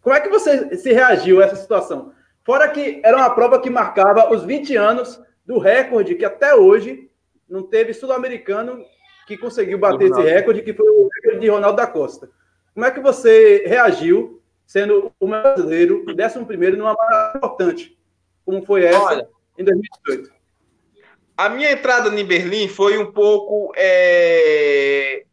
[0.00, 2.12] Como é que você se reagiu a essa situação?
[2.44, 7.10] Fora que era uma prova que marcava os 20 anos do recorde que até hoje
[7.48, 8.84] não teve sul-americano
[9.36, 12.30] que conseguiu bater esse recorde, que foi o recorde de Ronaldo da Costa.
[12.74, 17.98] Como é que você reagiu sendo o brasileiro, 11 primeiro numa maratona importante,
[18.44, 20.32] como foi essa Olha, em 2018?
[21.36, 25.24] A minha entrada em Berlim foi um pouco é,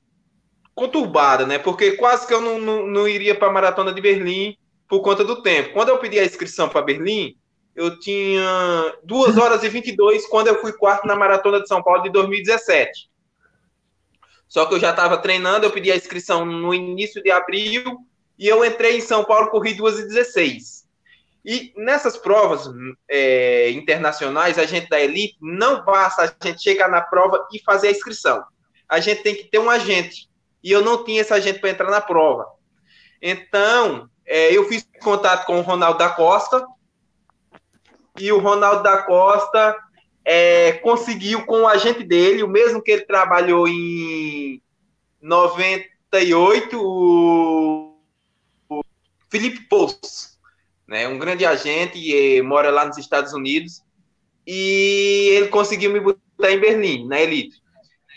[0.75, 1.59] conturbada, né?
[1.59, 4.57] Porque quase que eu não, não, não iria para a maratona de Berlim
[4.87, 5.73] por conta do tempo.
[5.73, 7.35] Quando eu pedi a inscrição para Berlim,
[7.75, 12.03] eu tinha 2 horas e 22 quando eu fui quarto na Maratona de São Paulo
[12.03, 13.08] de 2017.
[14.49, 17.99] Só que eu já estava treinando, eu pedi a inscrição no início de abril
[18.37, 20.89] e eu entrei em São Paulo, corri 2 e 16.
[21.45, 22.67] E nessas provas
[23.07, 27.89] é, internacionais, a gente da elite, não basta a gente chegar na prova e fazer
[27.89, 28.43] a inscrição.
[28.89, 30.27] A gente tem que ter um agente.
[30.63, 32.45] E eu não tinha esse agente para entrar na prova.
[33.21, 36.65] Então, é, eu fiz contato com o Ronaldo da Costa,
[38.19, 39.75] e o Ronaldo da Costa
[40.23, 44.61] é, conseguiu com o agente dele, o mesmo que ele trabalhou em
[45.21, 47.97] 98, o,
[48.69, 48.81] o
[49.29, 50.37] Felipe Poço,
[50.87, 53.83] né, um grande agente, e, mora lá nos Estados Unidos,
[54.45, 57.61] e ele conseguiu me botar em Berlim, na Elite.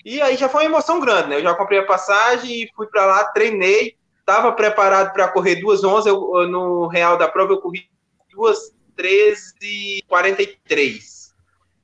[0.05, 1.37] E aí já foi uma emoção grande, né?
[1.37, 6.09] Eu já comprei a passagem e fui para lá, treinei, estava preparado para correr 2:11
[6.09, 7.89] eu, no real da prova eu corri
[8.31, 11.22] duas 13,43.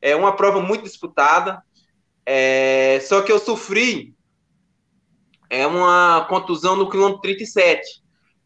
[0.00, 1.62] É uma prova muito disputada.
[2.24, 4.14] É, só que eu sofri
[5.50, 8.02] é uma contusão no quilômetro 37.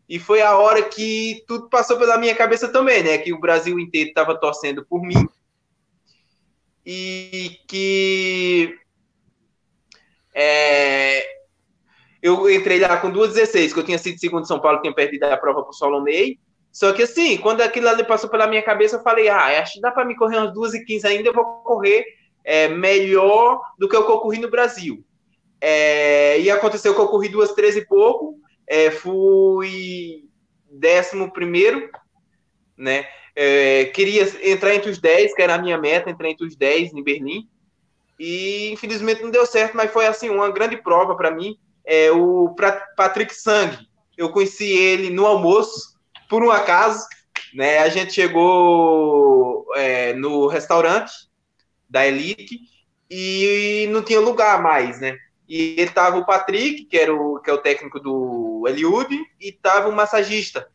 [0.08, 3.18] E foi a hora que tudo passou pela minha cabeça também, né?
[3.18, 5.26] Que o Brasil inteiro estava torcendo por mim.
[6.84, 8.76] E que
[10.34, 11.24] é,
[12.22, 15.36] eu entrei lá com 2,16, que eu tinha sido segundo São Paulo, tinha perdido a
[15.36, 16.38] prova para o Solonei.
[16.72, 19.80] Só que assim, quando aquilo ali passou pela minha cabeça, eu falei, ah, acho que
[19.80, 22.04] dá para me correr umas 2 e 15 ainda, eu vou correr
[22.42, 25.04] é, melhor do que eu corri no Brasil.
[25.60, 30.24] É, e aconteceu que eu corri duas, 13 e pouco, é, fui
[30.70, 31.90] décimo primeiro,
[32.76, 33.06] né?
[33.36, 36.94] É, queria entrar entre os 10, que era a minha meta, entrar entre os 10
[36.94, 37.48] em Berlim.
[38.18, 41.58] E infelizmente não deu certo, mas foi assim uma grande prova para mim.
[41.84, 42.54] É, o
[42.96, 43.76] Patrick Sang,
[44.16, 45.91] eu conheci ele no almoço
[46.32, 47.06] por um acaso,
[47.52, 51.12] né, a gente chegou é, no restaurante
[51.90, 52.58] da Elite
[53.10, 55.14] e não tinha lugar mais, né?
[55.46, 59.52] E ele tava o Patrick, que era o que é o técnico do Eliud, e
[59.52, 60.66] tava o massagista.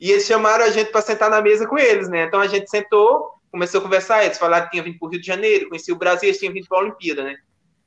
[0.00, 2.24] E eles chamaram a gente para sentar na mesa com eles, né?
[2.24, 5.20] Então a gente sentou, começou a conversar, eles falaram que tinha vindo para o Rio
[5.20, 7.36] de Janeiro, conhecia o Brasil, eles tinham vindo para a Olimpíada, né?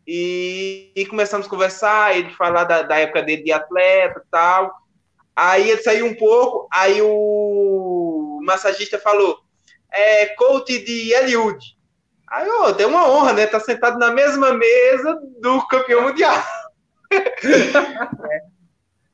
[0.08, 4.87] E, e, começamos a conversar, ele falar da, da época dele de atleta e tal.
[5.38, 9.38] Aí ele saiu um pouco, aí o massagista falou,
[9.94, 11.64] é coach de Eliud.
[12.28, 13.46] Aí, ó, tem uma honra, né?
[13.46, 16.44] Tá sentado na mesma mesa do campeão mundial.
[17.14, 18.42] é.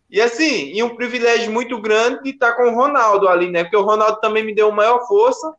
[0.10, 3.66] E assim, e um privilégio muito grande de estar com o Ronaldo ali, né?
[3.66, 5.54] Porque o Ronaldo também me deu maior força,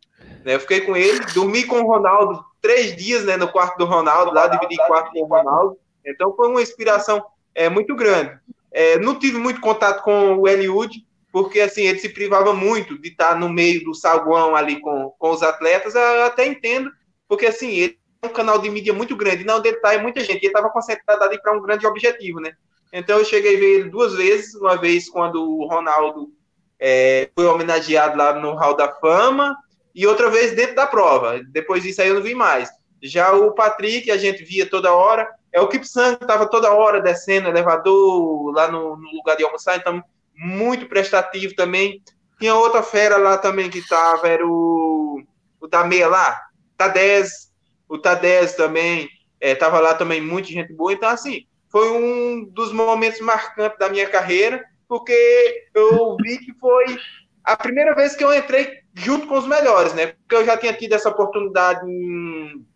[0.46, 0.54] né?
[0.54, 3.36] Eu fiquei com ele, dormi com o Ronaldo três dias, né?
[3.36, 5.76] No quarto do Ronaldo, lá dividi quarto com o Ronaldo.
[6.06, 7.22] Então foi uma inspiração
[7.54, 8.38] é, muito grande.
[8.74, 10.92] É, não tive muito contato com o Eliud,
[11.32, 15.30] porque assim, ele se privava muito de estar no meio do saguão ali com, com
[15.30, 15.94] os atletas.
[15.94, 16.90] Eu até entendo,
[17.28, 20.20] porque assim, ele é um canal de mídia muito grande, não ele está é muita
[20.20, 22.52] gente, ele estava concentrado ali para um grande objetivo, né?
[22.92, 26.32] Então eu cheguei a ver ele duas vezes, uma vez quando o Ronaldo
[26.78, 29.56] é, foi homenageado lá no Hall da Fama,
[29.94, 31.40] e outra vez dentro da prova.
[31.50, 32.68] Depois disso aí eu não vi mais.
[33.00, 37.00] Já o Patrick, a gente via toda hora, é o Kipsang que estava toda hora
[37.00, 40.02] descendo elevador lá no, no, lugar de almoçar, então
[40.36, 42.02] muito prestativo também.
[42.40, 45.22] Tinha outra fera lá também que estava, era o,
[45.60, 46.36] o da meia lá,
[46.76, 47.52] Tadez,
[47.88, 49.08] o Tadez também,
[49.40, 50.92] estava é, lá também, muita gente boa.
[50.92, 56.98] Então, assim, foi um dos momentos marcantes da minha carreira, porque eu vi que foi
[57.44, 60.08] a primeira vez que eu entrei junto com os melhores, né?
[60.08, 62.66] Porque eu já tinha tido essa oportunidade em,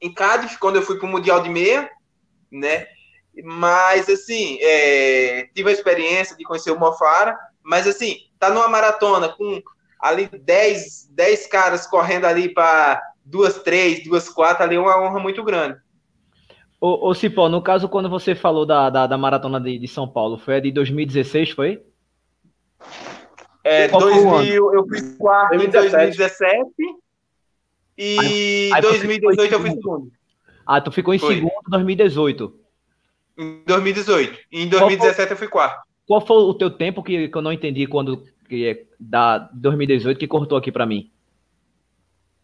[0.00, 1.90] em Cádiz, quando eu fui para o Mundial de Meia,
[2.50, 2.86] né?
[3.44, 9.28] Mas, assim, é, tive a experiência de conhecer o Mofara, mas, assim, tá numa maratona
[9.28, 9.62] com
[10.00, 15.20] ali 10, 10 caras correndo ali para duas, três, duas, quatro, ali é uma honra
[15.20, 15.78] muito grande.
[16.80, 20.08] Ô, ô Cipó, no caso, quando você falou da, da, da maratona de, de, São
[20.08, 21.82] Paulo, foi a de 2016, foi?
[23.62, 26.72] É, 2000, eu fiz quarto em 2017
[28.00, 30.10] e aí, aí 2018 eu fiz segundo.
[30.66, 31.34] Ah, tu ficou em foi.
[31.34, 32.54] segundo em 2018.
[33.38, 34.38] Em 2018.
[34.50, 35.82] E em 2017 foi, eu fui quarto.
[36.06, 40.18] Qual foi o teu tempo que, que eu não entendi quando que é da 2018
[40.18, 41.10] que cortou aqui para mim?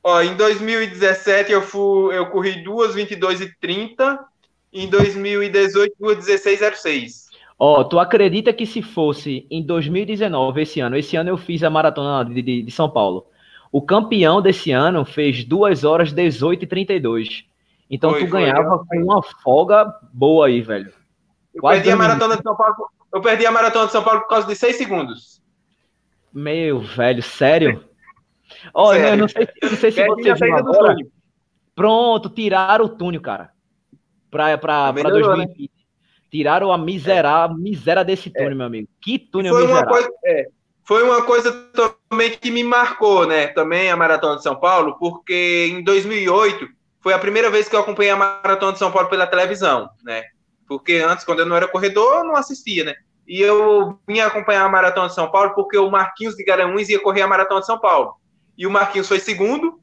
[0.05, 4.25] Ó, em 2017 eu, fui, eu corri 2:22 e 30.
[4.73, 7.27] Em 2018, 2:16,06.
[7.59, 11.71] Ó, tu acredita que se fosse em 2019, esse ano, esse ano eu fiz a
[11.71, 13.27] maratona de, de, de São Paulo.
[13.77, 17.45] O campeão desse ano fez 2 horas 18 e 32.
[17.91, 20.91] Então foi, tu ganhava foi, com uma folga boa aí, velho.
[21.55, 22.75] Eu Quase perdi a maratona de São Paulo.
[23.13, 25.43] Eu perdi a maratona de São Paulo por causa de 6 segundos.
[26.33, 27.85] Meu velho, sério?
[28.73, 30.97] Olha, eu não sei, não sei se você viu agora.
[31.75, 33.51] Pronto, tiraram o túnel, cara.
[34.31, 35.61] Pra, pra, pra 2020.
[35.61, 35.69] Né?
[36.31, 37.55] Tiraram a miserar, é.
[37.55, 38.55] miséria desse túnel, é.
[38.55, 38.89] meu amigo.
[39.03, 39.87] Que túnel foi miserável.
[39.87, 40.49] Uma coisa, é,
[40.87, 41.53] foi uma coisa
[42.09, 43.49] também que me marcou, né?
[43.49, 46.69] Também a Maratona de São Paulo, porque em 2008
[47.01, 50.23] foi a primeira vez que eu acompanhei a Maratona de São Paulo pela televisão, né?
[50.69, 52.95] Porque antes, quando eu não era corredor, eu não assistia, né?
[53.27, 57.01] E eu vinha acompanhar a Maratona de São Paulo porque o Marquinhos de Garanhuns ia
[57.01, 58.15] correr a Maratona de São Paulo
[58.57, 59.81] e o Marquinhos foi segundo,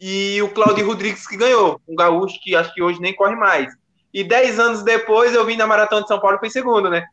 [0.00, 3.72] e o Claudio Rodrigues que ganhou, um gaúcho que acho que hoje nem corre mais.
[4.12, 7.06] E dez anos depois eu vim na Maratona de São Paulo e fui segundo, né?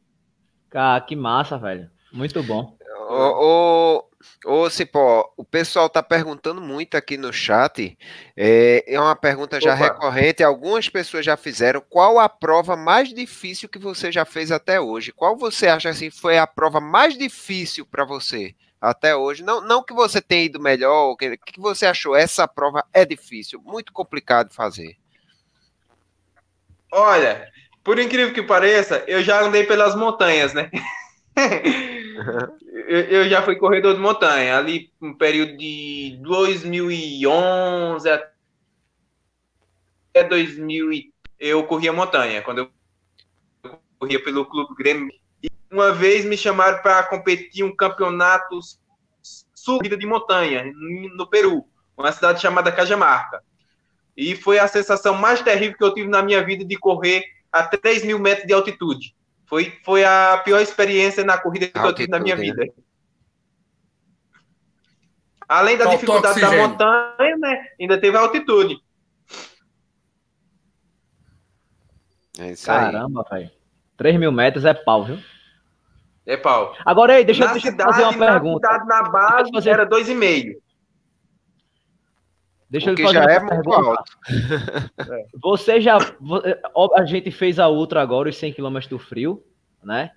[0.69, 1.89] Cara, que massa, velho.
[2.11, 2.75] Muito bom.
[3.13, 4.05] Ô,
[4.45, 7.97] ô, ô Cipó, o pessoal tá perguntando muito aqui no chat.
[8.37, 9.83] É, é uma pergunta já Opa.
[9.83, 11.83] recorrente, algumas pessoas já fizeram.
[11.89, 15.11] Qual a prova mais difícil que você já fez até hoje?
[15.11, 18.55] Qual você acha assim foi a prova mais difícil para você?
[18.81, 19.43] até hoje.
[19.43, 22.15] Não, não que você tenha ido melhor, o que, que você achou?
[22.15, 24.97] Essa prova é difícil, muito complicado fazer.
[26.91, 27.47] Olha,
[27.83, 30.71] por incrível que pareça, eu já andei pelas montanhas, né?
[32.87, 38.31] eu, já fui corredor de montanha, ali no período de 2011 até
[40.27, 42.69] 2000 eu corria montanha, quando eu
[43.97, 45.09] corria pelo Clube Grêmio
[45.71, 48.59] uma vez me chamaram para competir um campeonato
[49.55, 50.69] subida de montanha
[51.15, 51.65] no Peru,
[51.97, 53.41] uma cidade chamada Cajamarca.
[54.17, 57.63] E foi a sensação mais terrível que eu tive na minha vida de correr a
[57.63, 59.15] 3 mil metros de altitude.
[59.51, 62.41] Foi, foi a pior experiência na corrida que altitude, eu tive na minha né?
[62.41, 62.73] vida.
[65.45, 66.77] Além da Faltou dificuldade oxigênio.
[66.77, 68.81] da montanha, né, ainda teve a altitude.
[72.39, 73.51] É Caramba, velho.
[73.97, 75.19] 3 mil metros é pau, viu?
[76.25, 76.73] É pau.
[76.85, 78.65] Agora aí, deixa, deixa eu fazer uma pergunta.
[78.69, 79.71] Na, na base fazer...
[79.71, 80.60] era 2,5.
[82.71, 83.77] Deixa eu fazer já é pergunta.
[83.77, 84.03] alto.
[85.43, 85.97] Você já.
[86.97, 89.43] A gente fez a Ultra agora, os 100 km do frio,
[89.83, 90.11] né?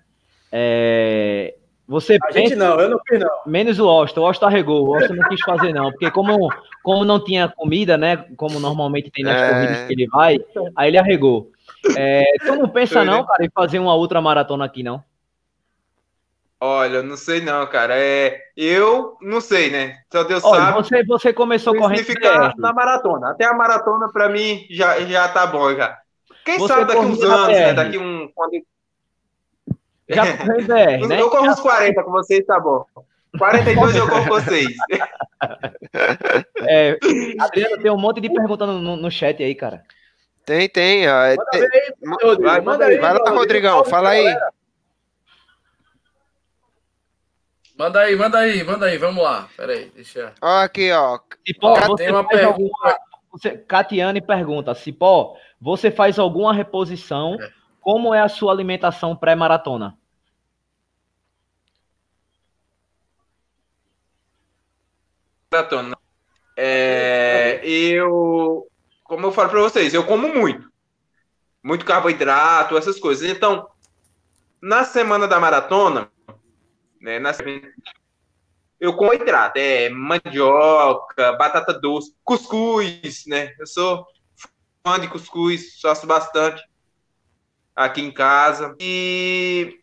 [0.49, 1.53] É,
[1.87, 2.39] você a pensa...
[2.39, 3.29] gente não, eu não fiz não.
[3.45, 6.49] Menos o Austin, o Austin arregou, o Austin não quis fazer não, porque como,
[6.81, 9.49] como não tinha comida, né, como normalmente tem nas é...
[9.49, 10.39] corridas que ele vai,
[10.75, 11.51] aí ele arregou.
[11.97, 13.25] É, tu não pensa não, né?
[13.27, 15.03] cara, em fazer uma outra maratona aqui, não?
[16.67, 17.93] Olha, não sei não, cara.
[17.95, 19.99] É, eu não sei, né?
[20.11, 20.77] Só Deus Olha, sabe.
[20.77, 22.07] Você, você começou correndo
[22.57, 23.29] na maratona.
[23.29, 25.95] Até a maratona para mim já, já tá bom já.
[26.43, 27.73] Quem você sabe daqui uns anos, né?
[27.73, 28.53] Daqui um quando...
[30.09, 31.21] Já correu BR, né?
[31.21, 32.83] Eu corro uns 40 com vocês, tá bom.
[33.37, 34.67] 42 eu corro com vocês.
[36.67, 36.97] É,
[37.39, 39.81] Adriano, tem um monte de perguntas no, no chat aí, cara.
[40.45, 41.07] Tem, tem.
[41.07, 41.11] Ó.
[41.13, 41.61] Manda tem...
[41.61, 44.35] Aí, Rodrigo, vai, manda aí, vai lá, Rodrigão, fala aí.
[47.77, 49.49] Manda aí, manda aí, manda aí, vamos lá.
[49.57, 50.33] Pera aí, deixa.
[50.41, 51.19] Ó, aqui, ó.
[51.45, 52.99] Cipó, tem uma pergunta.
[53.31, 57.35] Você, Catiane pergunta: Cipó, você faz alguma reposição?
[57.41, 57.51] É.
[57.81, 59.97] Como é a sua alimentação pré-maratona?
[65.51, 65.97] Maratona.
[66.57, 68.67] É, eu
[69.03, 70.71] como eu falo para vocês, eu como muito.
[71.61, 73.29] Muito carboidrato, essas coisas.
[73.29, 73.69] Então,
[74.61, 76.09] na semana da maratona,
[77.01, 77.33] né, na
[78.79, 83.53] eu como hidrato, é mandioca, batata doce, cuscuz, né?
[83.57, 84.05] Eu sou
[84.85, 86.61] fã de cuscuz, faço bastante
[87.75, 88.75] aqui em casa.
[88.79, 89.79] E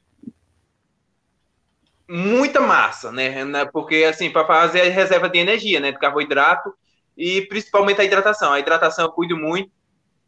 [2.09, 3.65] muita massa, né?
[3.73, 6.73] Porque assim, para fazer a reserva de energia, né, de carboidrato
[7.17, 8.53] e principalmente a hidratação.
[8.53, 9.71] A hidratação eu cuido muito,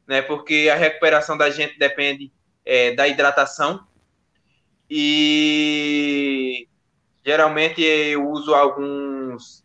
[0.07, 0.23] né?
[0.23, 2.33] Porque a recuperação da gente depende
[2.65, 3.87] é, da hidratação.
[4.89, 6.34] E
[7.25, 9.65] geralmente eu uso alguns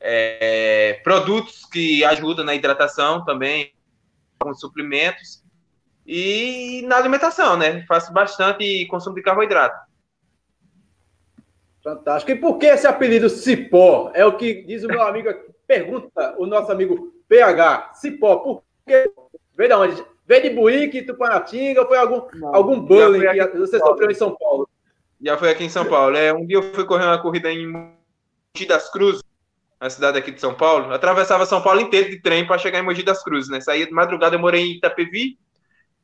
[0.00, 3.72] é, produtos que ajudam na hidratação também,
[4.38, 5.42] alguns suplementos.
[6.06, 7.84] E na alimentação, né?
[7.86, 9.78] Faço bastante consumo de carboidrato.
[11.82, 12.32] Fantástico.
[12.32, 14.10] E por que esse apelido Cipó?
[14.14, 15.48] É o que diz o meu amigo aqui.
[15.66, 19.12] Pergunta o nosso amigo PH, Cipó, por que?
[19.54, 20.04] Veio de onde?
[20.26, 24.34] Veio de Buíque, Tupanatinga, ou foi algum, Não, algum bullying que você sofreu em São
[24.34, 24.68] Paulo?
[25.20, 26.16] Já foi aqui em São Paulo.
[26.16, 29.22] É, um dia eu fui correr uma corrida em Mogi das Cruzes,
[29.80, 30.92] na cidade aqui de São Paulo.
[30.92, 33.60] Atravessava São Paulo inteiro de trem para chegar em Mogi das Cruzes, né?
[33.60, 35.38] Saía de madrugada, eu morei em Itapevi,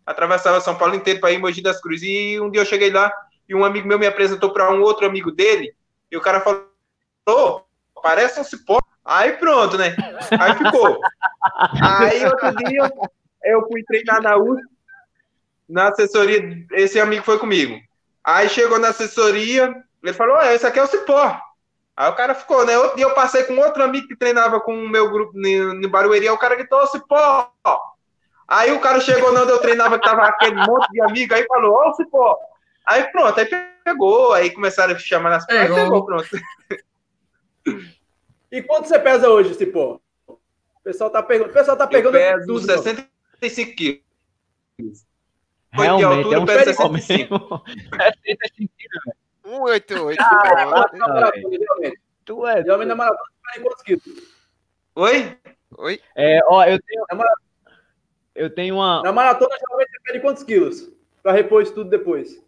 [0.05, 2.09] atravessava São Paulo inteiro para ir em Mogi das Cruzes.
[2.09, 3.13] E um dia eu cheguei lá
[3.49, 5.75] e um amigo meu me apresentou para um outro amigo dele,
[6.11, 6.69] e o cara falou:
[7.29, 7.61] oh,
[8.03, 8.81] parece um cipó.
[9.05, 9.95] Aí pronto, né?
[10.41, 10.99] Aí ficou.
[11.83, 12.91] Aí outro dia
[13.45, 14.63] eu fui treinar na USP,
[15.69, 16.41] na assessoria,
[16.73, 17.79] esse amigo foi comigo.
[18.25, 21.39] Aí chegou na assessoria, ele falou: oh, esse aqui é o Cipó.
[21.97, 22.77] Aí o cara ficou, né?
[22.79, 26.29] Outro dia eu passei com outro amigo que treinava com o meu grupo no Barueri,
[26.31, 27.53] o cara gritou: Cipó.
[28.49, 31.75] Aí o cara chegou onde eu treinava, que tava aquele monte de amigo, aí falou:
[31.75, 32.39] Ó, oh, Cipó.
[32.87, 33.47] Aí pronto, aí
[33.85, 35.77] pegou, aí começaram a chamar nas pegou.
[35.77, 36.29] aí pegou, pronto.
[38.51, 40.01] E quanto você pesa hoje, Cipó?
[40.27, 40.39] O
[40.83, 41.51] pessoal tá pegando.
[41.51, 42.17] O pessoal tá pegando.
[42.17, 45.05] Eu peso tudo, 65 quilos.
[45.75, 47.63] Realmente, altura, é um 65.
[48.25, 49.05] 65 quilos,
[49.45, 50.23] 188.
[50.23, 50.87] Ah,
[52.25, 52.63] tu é.
[52.63, 53.29] Realmente na maratona,
[53.63, 54.05] quantos quilos?
[54.95, 55.37] Oi?
[55.79, 56.01] Oi?
[56.17, 57.05] É, ó, eu tenho.
[58.35, 59.03] Eu tenho uma.
[59.03, 60.91] Na maratona, geralmente você perde quantos quilos?
[61.23, 62.43] Pra repor isso tudo depois.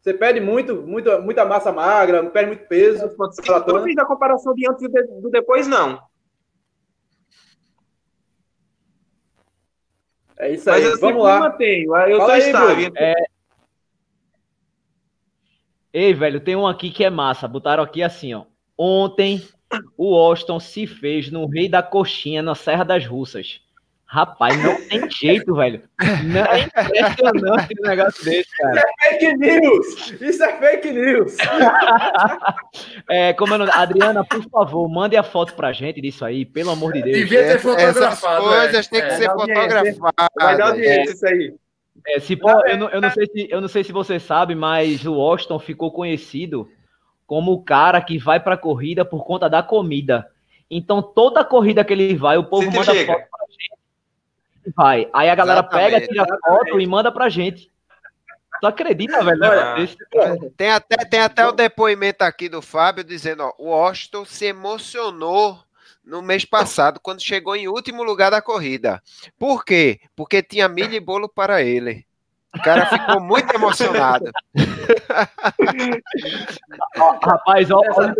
[0.00, 3.04] Você perde muito, muito, muita massa magra, perde muito peso.
[3.04, 6.02] Eu não fiz a comparação de antes e do depois, não.
[10.42, 11.38] É isso aí, Mas vamos lá.
[11.38, 11.96] Mantenho.
[11.96, 12.92] Eu Fala tô estável.
[12.96, 13.14] É...
[15.92, 17.46] Ei, velho, tem um aqui que é massa.
[17.46, 18.44] Botaram aqui assim, ó.
[18.76, 19.40] Ontem
[19.96, 23.60] o Austin se fez no Rei da Coxinha, na Serra das Russas.
[24.12, 25.84] Rapaz, não tem jeito, velho.
[26.26, 28.76] Não é impressionante um negócio desse, cara.
[28.76, 30.20] Isso é fake news!
[30.20, 31.36] Isso é fake news!
[33.08, 36.92] é, como é Adriana, por favor, mande a foto pra gente disso aí, pelo amor
[36.92, 37.16] de Deus.
[37.16, 38.52] Devia ter fotografado.
[38.52, 38.90] Essas coisas é.
[38.90, 39.16] têm que é.
[39.16, 40.28] ser fotografadas.
[40.38, 41.54] Vai dar audiência isso aí.
[42.08, 44.54] É, se, pô, eu, não, eu, não sei se, eu não sei se você sabe,
[44.54, 46.68] mas o Washington ficou conhecido
[47.26, 50.26] como o cara que vai pra corrida por conta da comida.
[50.70, 53.14] Então, toda corrida que ele vai, o povo manda chega.
[53.14, 53.32] foto
[54.76, 55.08] vai.
[55.12, 55.90] Aí a galera Exatamente.
[55.90, 57.70] pega, tira foto e manda pra gente.
[58.60, 59.40] Tu acredita, velho?
[60.56, 65.58] tem, até, tem até o depoimento aqui do Fábio dizendo: ó, o Austin se emocionou
[66.04, 69.02] no mês passado, quando chegou em último lugar da corrida.
[69.38, 70.00] Por quê?
[70.14, 72.06] Porque tinha milho e bolo para ele.
[72.54, 74.30] O cara ficou muito emocionado.
[77.22, 78.14] Rapaz, olha, olha,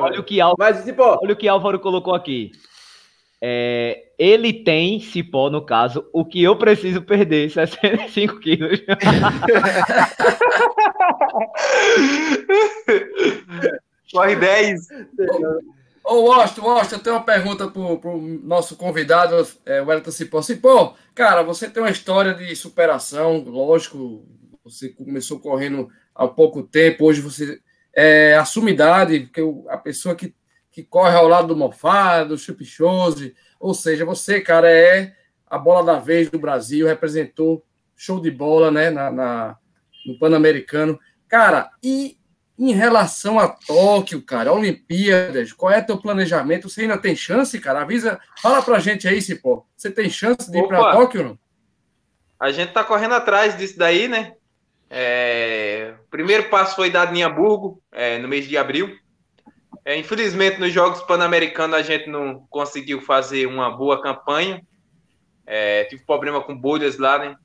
[0.00, 2.50] olha, o que Álvaro, tipo, olha o que Álvaro colocou aqui.
[3.44, 8.80] É, ele tem, Cipó, no caso, o que eu preciso perder, 65 quilos.
[14.12, 14.80] Corre 10.
[16.04, 20.40] Ô, Washington, Washington, eu tenho uma pergunta para o nosso convidado, é, o Wellington Cipó.
[20.40, 24.24] Cipó, cara, você tem uma história de superação, lógico,
[24.62, 27.58] você começou correndo há pouco tempo, hoje você
[27.92, 30.32] é a sumidade, porque a pessoa que
[30.72, 33.36] que corre ao lado do Mofá, do Chup Chose.
[33.60, 35.14] Ou seja, você, cara, é
[35.46, 37.64] a bola da vez do Brasil, representou
[37.94, 38.90] show de bola, né?
[38.90, 39.56] Na, na
[40.06, 40.98] no Pan-Americano.
[41.28, 42.16] Cara, e
[42.58, 46.68] em relação a Tóquio, cara, Olimpíadas, qual é teu planejamento?
[46.68, 47.82] Você ainda tem chance, cara?
[47.82, 49.64] Avisa, fala pra gente aí, Cipó.
[49.76, 51.38] Você tem chance de ir para Tóquio não?
[52.38, 54.34] A gente tá correndo atrás disso daí, né?
[54.90, 55.94] É...
[56.04, 58.98] O primeiro passo foi dado em Hamburgo, é, no mês de abril.
[59.84, 64.64] É, infelizmente, nos Jogos Pan-Americanos a gente não conseguiu fazer uma boa campanha.
[65.44, 67.36] É, tive problema com bolhas lá, né?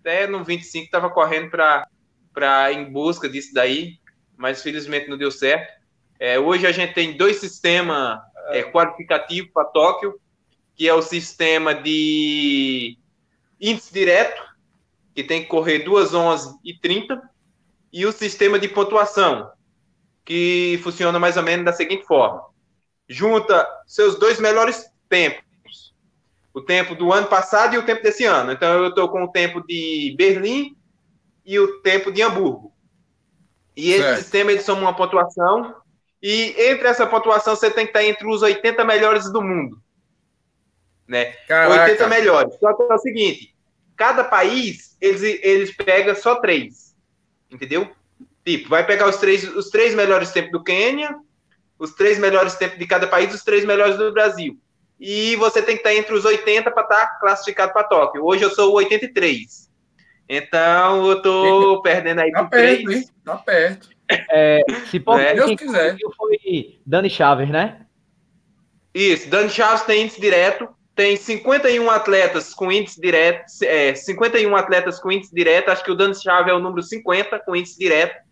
[0.00, 3.98] Até no 25 estava correndo para em busca disso daí,
[4.36, 5.72] mas felizmente não deu certo.
[6.18, 8.18] É, hoje a gente tem dois sistemas
[8.48, 10.20] é, qualificativos para Tóquio,
[10.74, 12.98] que é o sistema de
[13.60, 14.42] índice direto,
[15.14, 17.22] que tem que correr 2 11 e 30,
[17.92, 19.50] e o sistema de pontuação,
[20.24, 22.42] que funciona mais ou menos da seguinte forma:
[23.08, 25.94] junta seus dois melhores tempos,
[26.52, 28.52] o tempo do ano passado e o tempo desse ano.
[28.52, 30.76] Então eu estou com o tempo de Berlim
[31.44, 32.72] e o tempo de Hamburgo.
[33.76, 34.18] E esse certo.
[34.18, 35.74] sistema ele soma uma pontuação
[36.22, 39.82] e entre essa pontuação você tem que estar entre os 80 melhores do mundo.
[41.06, 41.32] Né?
[41.46, 41.82] Caraca.
[41.82, 42.54] 80 melhores.
[42.58, 43.54] Só que é o seguinte,
[43.94, 46.94] cada país eles eles pegam só três.
[47.50, 47.94] Entendeu?
[48.44, 51.16] Tipo, vai pegar os três, os três melhores tempos do Quênia,
[51.78, 54.58] os três melhores tempos de cada país, os três melhores do Brasil.
[55.00, 58.24] E você tem que estar entre os 80 para estar classificado para Tóquio.
[58.24, 59.70] Hoje eu sou o 83.
[60.28, 63.04] Então eu tô perdendo aí tá perto, hein?
[63.24, 63.88] Tá perto.
[64.30, 65.96] É, se por é, Deus quiser.
[66.16, 67.80] Foi Dani Chaves, né?
[68.94, 75.00] Isso, Dani Chaves tem índice direto, tem 51 atletas com índice direto, é, 51 atletas
[75.00, 78.23] com índice direto, acho que o Dani Chaves é o número 50 com índice direto.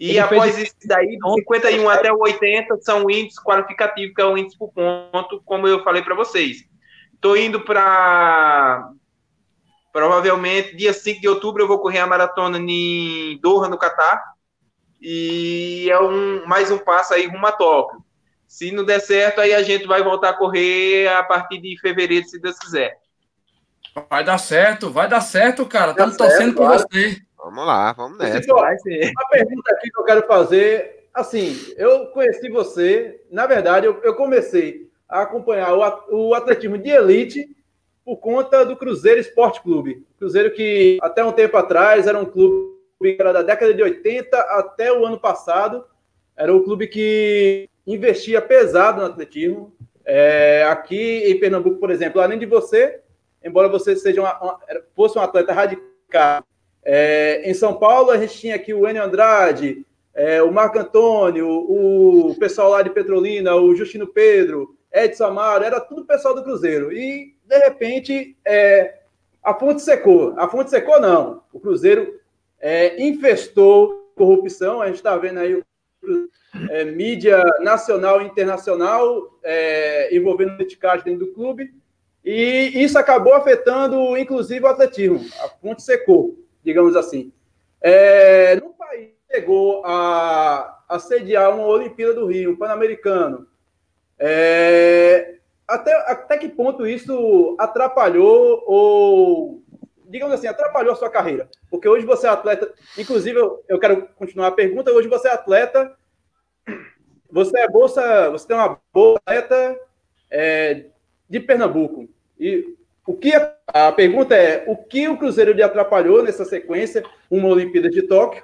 [0.00, 0.68] E Ele após fez...
[0.68, 4.72] isso daí, de 51 até o 80 são índices qualificativos, que é o índice por
[4.72, 6.64] ponto, como eu falei para vocês.
[7.12, 8.90] Estou indo para.
[9.92, 14.20] Provavelmente, dia 5 de outubro, eu vou correr a maratona em Doha, no Catar.
[15.00, 18.02] E é um, mais um passo aí rumo a Tóquio.
[18.48, 22.26] Se não der certo, aí a gente vai voltar a correr a partir de fevereiro,
[22.26, 22.96] se Deus quiser.
[24.10, 25.92] Vai dar certo, vai dar certo, cara.
[25.92, 27.22] Estamos torcendo por você.
[27.44, 28.38] Vamos lá, vamos nessa.
[29.10, 31.08] Uma pergunta aqui que eu quero fazer.
[31.12, 36.88] Assim, eu conheci você, na verdade, eu, eu comecei a acompanhar o, o atletismo de
[36.88, 37.54] elite
[38.02, 40.06] por conta do Cruzeiro Esporte Clube.
[40.18, 42.72] Cruzeiro que até um tempo atrás era um clube
[43.02, 45.84] que era da década de 80 até o ano passado.
[46.34, 49.76] Era um clube que investia pesado no atletismo.
[50.02, 53.00] É, aqui em Pernambuco, por exemplo, além de você,
[53.44, 54.60] embora você seja uma, uma,
[54.94, 56.42] fosse um atleta radical
[56.84, 61.48] é, em São Paulo, a gente tinha aqui o Enio Andrade, é, o Marco Antônio,
[61.48, 66.92] o pessoal lá de Petrolina, o Justino Pedro, Edson Amaro, era tudo pessoal do Cruzeiro.
[66.92, 68.98] E, de repente, é,
[69.42, 70.34] a fonte secou.
[70.36, 71.42] A fonte secou, não.
[71.52, 72.20] O Cruzeiro
[72.60, 74.80] é, infestou corrupção.
[74.80, 75.60] A gente está vendo aí
[76.70, 81.74] é, mídia nacional e internacional é, envolvendo politicagem dentro do clube.
[82.24, 85.20] E isso acabou afetando, inclusive, o atletismo.
[85.42, 87.32] A fonte secou digamos assim.
[87.80, 93.46] É, no país chegou a, a sediar uma Olimpíada do Rio, um Pan-Americano.
[94.18, 95.36] É,
[95.66, 99.62] até, até que ponto isso atrapalhou ou,
[100.08, 101.48] digamos assim, atrapalhou a sua carreira?
[101.70, 105.32] Porque hoje você é atleta, inclusive eu, eu quero continuar a pergunta, hoje você é
[105.32, 105.96] atleta,
[107.30, 109.80] você é bolsa, você tem uma bolsa atleta
[110.30, 110.86] é,
[111.28, 112.08] de Pernambuco.
[112.38, 117.04] E o que a, a, pergunta é: o que o Cruzeiro lhe atrapalhou nessa sequência,
[117.30, 118.42] uma Olimpíada de Tóquio,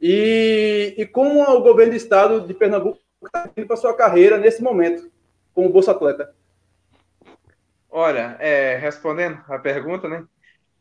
[0.00, 4.62] e, e como o governo do estado de Pernambuco está indo para sua carreira nesse
[4.62, 5.10] momento,
[5.54, 6.34] como Bolsa Atleta?
[7.90, 10.24] Olha, é, respondendo a pergunta, né?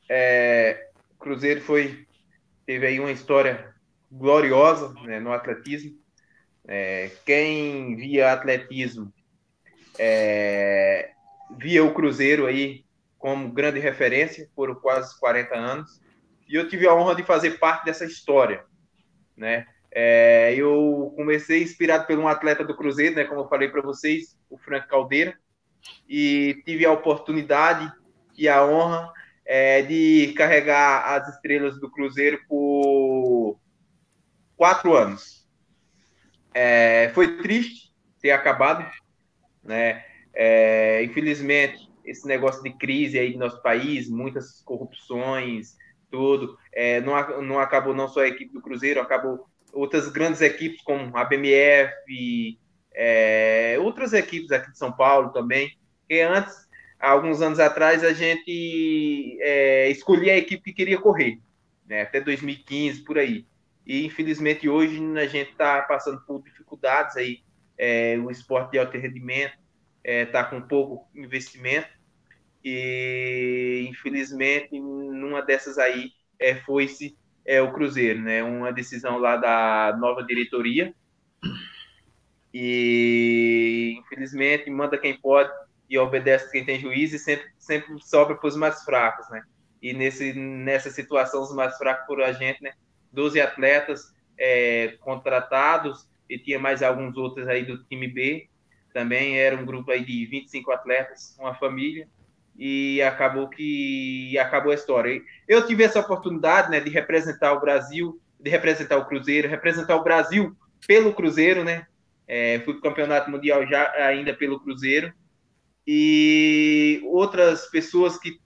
[0.09, 2.05] É, Cruzeiro foi
[2.65, 3.73] teve aí uma história
[4.11, 5.97] gloriosa né, no atletismo.
[6.67, 9.13] É, quem via atletismo
[9.99, 11.11] é,
[11.57, 12.84] via o Cruzeiro aí
[13.25, 15.99] como grande referência por quase 40 anos.
[16.47, 18.63] E eu tive a honra de fazer parte dessa história,
[19.35, 19.65] né?
[19.91, 24.37] É, eu comecei inspirado por um atleta do Cruzeiro, né, como eu falei para vocês,
[24.47, 25.35] o Frank Caldeira,
[26.07, 27.91] e tive a oportunidade
[28.37, 29.11] e a honra
[29.43, 33.59] é, de carregar as estrelas do Cruzeiro por
[34.55, 35.49] quatro anos.
[36.53, 38.85] É, foi triste ter acabado,
[39.63, 40.05] né?
[40.31, 45.75] É, infelizmente, esse negócio de crise aí no nosso país, muitas corrupções,
[46.09, 46.57] tudo.
[46.73, 51.15] É, não, não acabou não só a equipe do Cruzeiro, acabou outras grandes equipes como
[51.17, 52.57] a BMF,
[52.93, 55.77] é, outras equipes aqui de São Paulo também,
[56.07, 56.55] que antes,
[56.99, 61.39] alguns anos atrás, a gente é, escolhia a equipe que queria correr.
[61.85, 63.45] né, até 2015, por aí.
[63.85, 67.43] E infelizmente hoje a gente está passando por dificuldades aí.
[67.77, 69.53] É, o esporte de alto rendimento
[70.03, 71.89] está é, com pouco investimento
[72.65, 78.41] e infelizmente numa dessas aí é, foi-se é, o Cruzeiro, né?
[78.41, 80.91] Uma decisão lá da nova diretoria
[82.51, 85.51] e infelizmente manda quem pode
[85.87, 89.43] e obedece quem tem juízo e sempre, sempre sobra para os mais fracos, né?
[89.79, 92.73] E nesse, nessa situação, os mais fracos por a gente, né?
[93.11, 98.49] 12 atletas é, contratados e tinha mais alguns outros aí do time B.
[98.91, 102.07] Também era um grupo aí de 25 atletas, uma família
[102.57, 105.21] e acabou que acabou a história.
[105.47, 110.03] Eu tive essa oportunidade, né, de representar o Brasil, de representar o Cruzeiro, representar o
[110.03, 110.55] Brasil
[110.87, 111.87] pelo Cruzeiro, né?
[112.27, 115.13] É, fui para o campeonato mundial já ainda pelo Cruzeiro
[115.85, 118.39] e outras pessoas que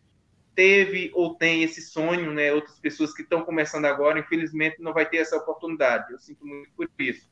[0.54, 2.52] teve ou tem esse sonho, né?
[2.52, 6.12] Outras pessoas que estão começando agora, infelizmente não vai ter essa oportunidade.
[6.12, 7.30] Eu sinto muito por isso.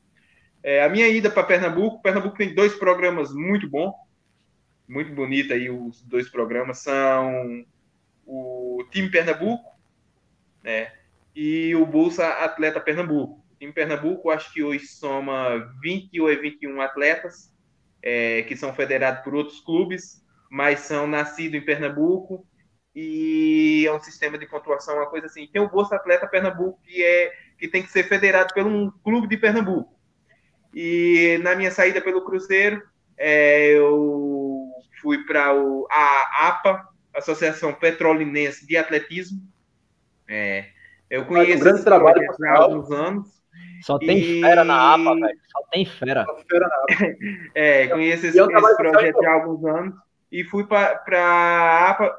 [0.62, 3.94] É, a minha ida para Pernambuco, Pernambuco tem dois programas muito bons,
[4.88, 7.64] muito bonito aí os dois programas são
[8.26, 9.70] o time Pernambuco,
[10.62, 10.92] né?
[11.34, 13.44] E o Bolsa Atleta Pernambuco.
[13.52, 17.52] O time Pernambuco, acho que hoje soma 20 ou 21 atletas
[18.02, 22.46] é, que são federados por outros clubes, mas são nascidos em Pernambuco
[22.94, 25.46] e é um sistema de pontuação, uma coisa assim.
[25.46, 29.28] Tem o Bolsa Atleta Pernambuco, que é que tem que ser federado por um clube
[29.28, 29.92] de Pernambuco.
[30.72, 32.82] E na minha saída pelo Cruzeiro,
[33.16, 34.37] é, eu
[35.00, 35.50] fui para
[35.90, 39.40] a APA, Associação Petrolinense de Atletismo.
[40.28, 40.66] É,
[41.10, 43.38] eu conheço um grande trabalho há alguns anos.
[43.82, 44.40] Só tem e...
[44.40, 45.38] fera na APA, velho.
[45.50, 46.24] Só tem fera.
[46.24, 46.68] Só fera
[47.54, 49.94] é, conheço esse, esse projeto há alguns anos
[50.30, 50.96] e fui para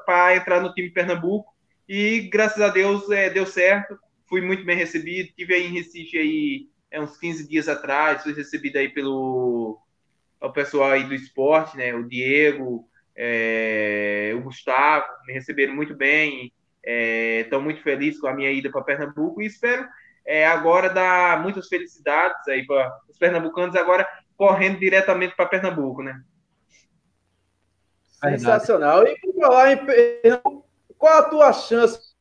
[0.04, 1.50] para entrar no time Pernambuco
[1.88, 6.18] e graças a Deus é, deu certo, fui muito bem recebido, tive aí em Recife
[6.18, 9.80] aí é, uns 15 dias atrás, fui recebido aí pelo
[10.40, 16.52] o pessoal aí do esporte, né, o Diego, é, o Gustavo, me receberam muito bem,
[16.82, 19.86] estou é, muito feliz com a minha ida para Pernambuco e espero
[20.24, 26.22] é, agora dar muitas felicidades aí para os pernambucanos agora correndo diretamente para Pernambuco, né?
[28.06, 29.06] Sensacional.
[29.06, 30.66] E por falar em Pernambuco,
[30.96, 32.14] qual a tua chance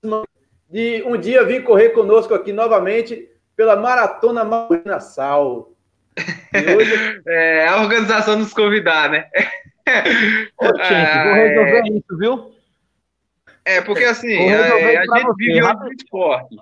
[0.70, 5.74] de um dia vir correr conosco aqui novamente pela Maratona Marina Sal?
[6.78, 7.22] Hoje...
[7.28, 9.26] é, a organização nos convidar, né?
[10.58, 11.98] Ô, gente, vou resolver é...
[11.98, 12.56] isso, viu?
[13.66, 16.56] É, porque assim, é, a, a gente vive um esporte.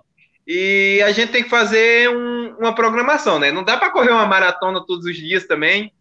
[0.45, 3.51] E a gente tem que fazer um, uma programação, né?
[3.51, 5.91] Não dá para correr uma maratona todos os dias também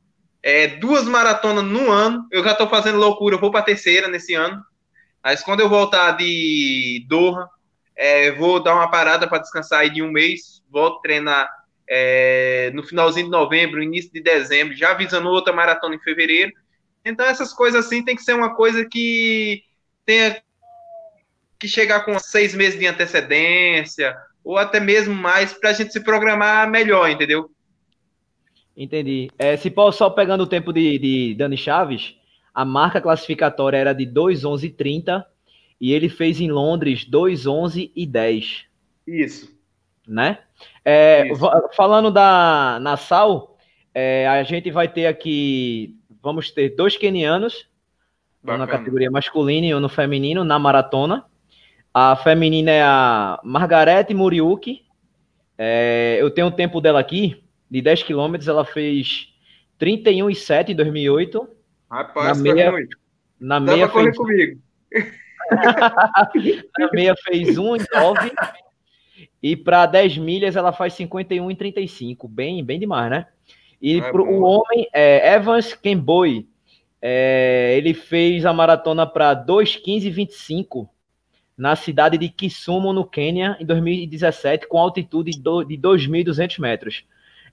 [0.47, 2.25] é, duas maratonas no ano.
[2.31, 4.63] Eu já estou fazendo loucura, eu vou para terceira nesse ano.
[5.21, 7.49] Mas quando eu voltar de Doha,
[7.97, 10.63] é, vou dar uma parada para descansar aí de um mês.
[10.71, 11.51] Volto treinar
[11.89, 16.53] é, no finalzinho de novembro, início de dezembro, já avisando outra maratona em fevereiro.
[17.05, 19.63] Então, essas coisas assim tem que ser uma coisa que
[20.05, 20.43] tenha
[21.59, 26.01] que chegar com seis meses de antecedência, ou até mesmo mais, para a gente se
[26.01, 27.51] programar melhor, entendeu?
[28.77, 29.31] Entendi.
[29.39, 32.15] É, se só pegando o tempo de, de Dani Chaves,
[32.55, 35.25] a marca classificatória era de 2:11:30
[35.81, 38.67] e ele fez em Londres 2:11 e 10.
[39.07, 39.56] Isso.
[40.07, 40.39] Né?
[40.85, 41.29] É.
[41.75, 43.57] Falando da Nassau,
[43.95, 47.69] é, a gente vai ter aqui, vamos ter dois kenianos,
[48.45, 51.25] um na categoria masculina e um no feminino, na maratona.
[51.93, 54.85] A feminina é a Margarete Muriuki.
[55.59, 59.33] É, eu tenho o tempo dela aqui, de 10 quilômetros, ela fez
[59.81, 61.49] 31,7 em 2008.
[61.91, 62.99] Rapaz, na meia, muito.
[63.41, 64.17] Na Dá meia fez...
[64.17, 64.61] comigo.
[66.79, 68.66] na meia fez 1,9 e
[69.65, 73.27] para 10 milhas ela faz 51 em 35, bem, bem demais, né?
[73.81, 76.47] E é pro, o homem é Evans Kemboi,
[77.01, 80.89] é, ele fez a maratona para 2:15:25
[81.57, 87.05] na cidade de Kisumu, no Quênia, em 2017, com altitude de 2.200 metros.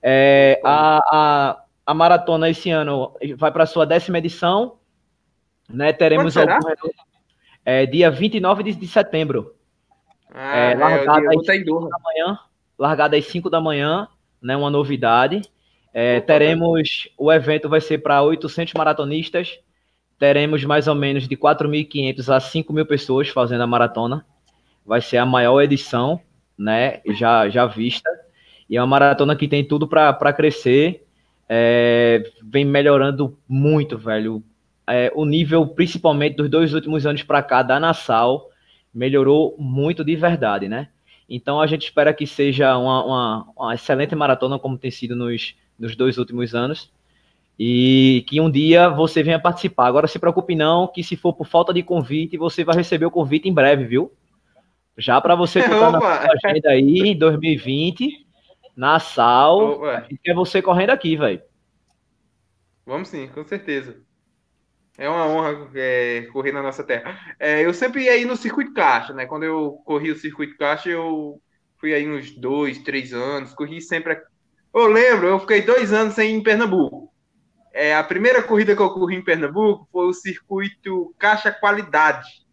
[0.02, 4.76] É, a, a, a, maratona esse ano vai para a sua décima edição.
[5.70, 5.92] Né?
[5.94, 6.58] Teremos algum,
[7.64, 9.53] é, dia 29 de, de setembro.
[10.34, 12.38] Ah, é, largada, às 5 da manhã,
[12.76, 14.08] largada às 5 da manhã,
[14.42, 14.56] né?
[14.56, 15.42] uma novidade.
[15.92, 19.60] É, teremos, o evento vai ser para 800 maratonistas,
[20.18, 24.26] teremos mais ou menos de 4.500 a 5.000 pessoas fazendo a maratona.
[24.84, 26.20] Vai ser a maior edição,
[26.58, 28.10] né, já, já vista.
[28.68, 31.06] E é uma maratona que tem tudo para crescer.
[31.48, 34.42] É, vem melhorando muito, velho.
[34.86, 38.50] É, o nível, principalmente dos dois últimos anos para cá, da Nassau,
[38.94, 40.88] melhorou muito de verdade, né?
[41.28, 45.54] Então a gente espera que seja uma, uma, uma excelente maratona, como tem sido nos,
[45.78, 46.92] nos dois últimos anos.
[47.58, 49.86] E que um dia você venha participar.
[49.86, 53.10] Agora se preocupe não, que se for por falta de convite, você vai receber o
[53.10, 54.12] convite em breve, viu?
[54.98, 58.26] Já para você botar na sua agenda aí em 2020,
[58.76, 61.40] na SAL, é você correndo aqui, velho.
[62.84, 63.96] Vamos sim, com certeza.
[64.96, 67.18] É uma honra é, correr na nossa terra.
[67.38, 69.26] É, eu sempre ia ir no circuito caixa, né?
[69.26, 71.40] Quando eu corri o circuito caixa, eu
[71.78, 74.20] fui aí uns dois, três anos, corri sempre.
[74.72, 77.12] Eu lembro, eu fiquei dois anos sem ir em Pernambuco.
[77.72, 82.44] É, a primeira corrida que eu corri em Pernambuco foi o circuito Caixa Qualidade.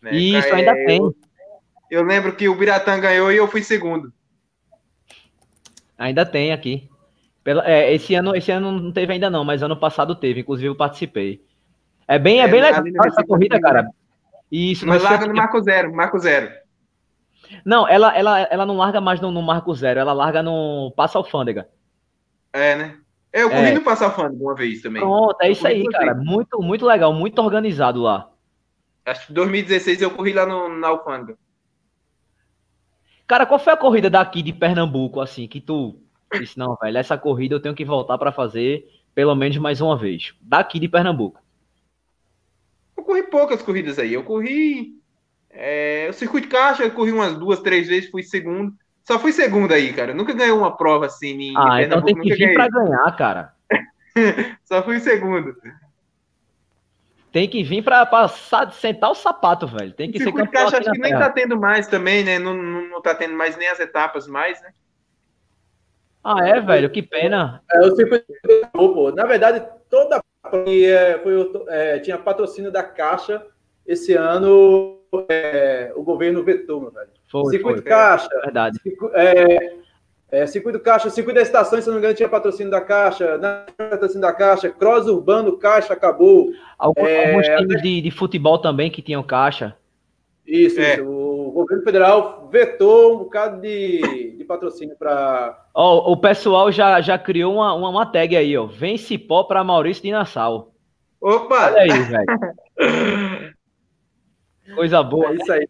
[0.00, 0.16] Né?
[0.16, 0.98] Isso, é, ainda tem.
[0.98, 1.14] Eu,
[1.90, 4.10] eu lembro que o Biratã ganhou e eu fui segundo.
[5.98, 6.88] Ainda tem aqui.
[7.44, 10.68] Pela, é, esse, ano, esse ano não teve ainda não, mas ano passado teve, inclusive
[10.68, 11.44] eu participei.
[12.08, 13.86] É bem, é, é bem legal essa corrida, cara.
[14.50, 16.50] Isso, mas larga no Marco Zero, Marco Zero.
[17.64, 21.18] Não, ela, ela, ela não larga mais no, no Marco Zero, ela larga no Passa
[21.18, 21.68] Alfândega.
[22.50, 22.96] É, né?
[23.30, 23.74] Eu corri é.
[23.74, 25.02] no Passa Alfândega uma vez também.
[25.02, 26.14] Pronto, é isso aí, cara.
[26.14, 28.30] Muito, muito legal, muito organizado lá.
[29.04, 31.36] Acho que em 2016 eu corri lá no, na Alfândega.
[33.26, 36.03] Cara, qual foi a corrida daqui de Pernambuco, assim, que tu
[36.40, 39.96] disse, não, velho, essa corrida eu tenho que voltar para fazer pelo menos mais uma
[39.96, 40.34] vez.
[40.40, 41.40] Daqui de Pernambuco.
[42.96, 44.12] Eu corri poucas corridas aí.
[44.12, 45.00] Eu corri.
[45.50, 48.74] É, o circuito caixa, eu corri umas duas, três vezes, fui segundo.
[49.04, 50.10] Só fui segundo aí, cara.
[50.10, 53.54] Eu nunca ganhei uma prova assim em Ah, então tem que vir para ganhar, cara.
[54.64, 55.54] Só fui segundo.
[57.30, 59.92] Tem que vir para passar, sentar o sapato, velho.
[59.92, 60.70] Tem que o ser campeão.
[60.70, 62.38] Caixa, acho que nem tá tendo mais também, né?
[62.38, 64.72] Não, não, não tá tendo mais nem as etapas mais, né?
[66.24, 66.88] Ah, é, velho?
[66.88, 67.62] Que pena.
[67.70, 68.24] É, eu sempre...
[69.14, 70.22] Na verdade, toda
[70.52, 73.46] é, foi, é, tinha patrocínio da Caixa.
[73.86, 77.10] Esse ano, é, o governo vetou, meu velho.
[77.30, 78.28] Foi, circuito foi, Caixa.
[78.42, 78.78] Verdade.
[79.12, 79.74] É,
[80.30, 83.36] é, circuito Caixa, circuito das estações, se não me engano, tinha patrocínio da Caixa.
[83.36, 86.50] Na patrocínio da Caixa, Cross Urbano, Caixa, acabou.
[86.78, 89.76] Alguns, é, alguns times de, de futebol também que tinham Caixa.
[90.46, 90.94] Isso, é.
[90.94, 91.04] isso.
[91.54, 95.64] O governo federal vetou um bocado de, de patrocínio para.
[95.72, 98.66] Oh, o pessoal já, já criou uma, uma, uma tag aí, ó.
[98.66, 100.74] Vem cipó para Maurício de Nassau.
[101.20, 101.66] Opa!
[101.66, 103.54] Olha aí, velho.
[104.74, 105.30] Coisa boa.
[105.30, 105.68] É isso aí.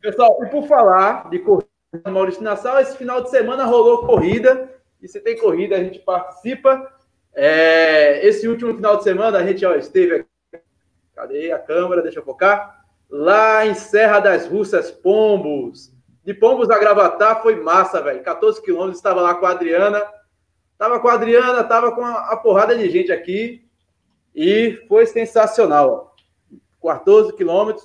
[0.00, 1.68] Pessoal, e por falar de corrida
[2.10, 4.74] Maurício Nassau, esse final de semana rolou corrida.
[5.02, 6.90] E se tem corrida, a gente participa.
[7.34, 10.64] É, esse último final de semana, a gente ó, esteve aqui.
[11.14, 12.00] Cadê a câmera?
[12.00, 12.75] Deixa eu focar
[13.08, 15.92] lá em Serra das Russas, Pombos.
[16.24, 18.22] De Pombos a Gravatar foi massa, velho.
[18.22, 20.02] 14 quilômetros, estava lá com a Adriana.
[20.76, 23.66] Tava com a Adriana, tava com a, a porrada de gente aqui.
[24.34, 26.14] E foi sensacional,
[26.82, 26.94] ó.
[26.94, 27.84] 14 quilômetros.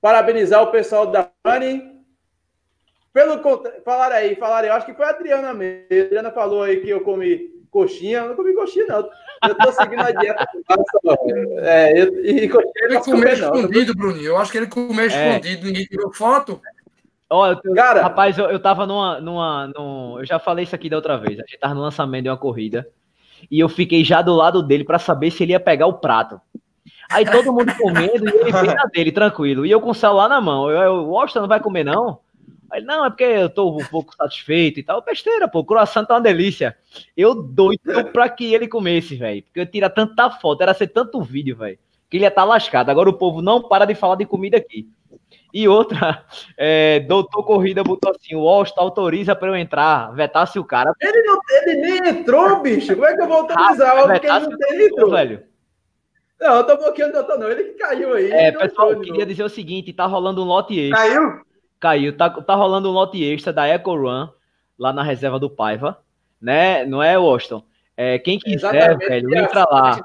[0.00, 1.94] Parabenizar o pessoal da Mani.
[3.12, 3.40] Pelo
[3.84, 5.86] falaram aí, falaram aí, eu acho que foi a Adriana mesmo.
[5.90, 8.18] A Adriana falou aí que eu comi coxinha.
[8.18, 9.10] Eu não comi coxinha, não.
[9.48, 10.46] Eu tô seguindo a dieta.
[11.58, 14.00] é, eu, e coxinha ele comeu escondido, não.
[14.00, 14.26] Bruninho.
[14.26, 15.06] Eu acho que ele comeu é.
[15.06, 15.66] escondido.
[15.66, 16.60] Ninguém tirou foto.
[17.28, 20.20] Ó, Cara, rapaz, eu, eu tava numa, numa, numa.
[20.20, 21.38] Eu já falei isso aqui da outra vez.
[21.40, 22.88] A gente tava no lançamento de uma corrida.
[23.50, 26.40] E eu fiquei já do lado dele para saber se ele ia pegar o prato.
[27.10, 29.66] Aí todo mundo comendo e ele bem na dele, tranquilo.
[29.66, 30.70] E eu com o celular na mão.
[30.70, 32.20] Eu, eu, o Austin não vai comer, não?
[32.74, 35.00] Aí, não, é porque eu tô um pouco satisfeito e tal.
[35.00, 36.76] Besteira, pô, o croissant tá uma delícia.
[37.16, 37.80] Eu doido
[38.12, 39.44] pra que ele comesse, velho.
[39.44, 41.78] Porque eu tira tanta foto, era ser tanto vídeo, velho,
[42.10, 42.90] que ele ia estar tá lascado.
[42.90, 44.88] Agora o povo não para de falar de comida aqui.
[45.52, 46.24] E outra,
[46.58, 50.92] é, doutor Corrida botou assim: o Austin autoriza para eu entrar, vetasse o cara.
[51.00, 52.92] Ele, não, ele nem entrou, bicho.
[52.94, 53.98] Como é que eu vou autorizar?
[53.98, 55.10] Ah, porque ele não tem entrou.
[55.12, 55.44] Velho.
[56.40, 57.48] Não, eu tô bloqueando o doutor, não.
[57.48, 58.32] Ele que caiu aí.
[58.32, 60.98] É, pessoal, eu queria dizer o seguinte: tá rolando um lote extra.
[60.98, 61.43] Caiu?
[61.84, 62.16] Caiu.
[62.16, 64.26] Tá, tá rolando um lote extra da Eco Run
[64.78, 65.98] lá na reserva do Paiva,
[66.40, 66.86] né?
[66.86, 67.62] Não é, Washington?
[67.94, 70.00] É, quem quiser, Exatamente, velho, entra lá.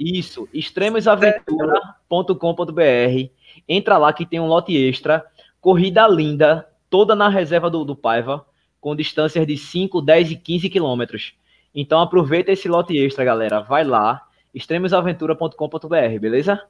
[0.00, 3.30] Isso, extremosaventura.com.br.
[3.68, 5.24] Entra lá que tem um lote extra.
[5.60, 8.44] Corrida linda, toda na reserva do, do Paiva,
[8.80, 11.34] com distâncias de 5, 10 e 15 quilômetros.
[11.74, 13.60] Então aproveita esse lote extra, galera.
[13.60, 16.60] Vai lá, extremosaventura.com.br, beleza?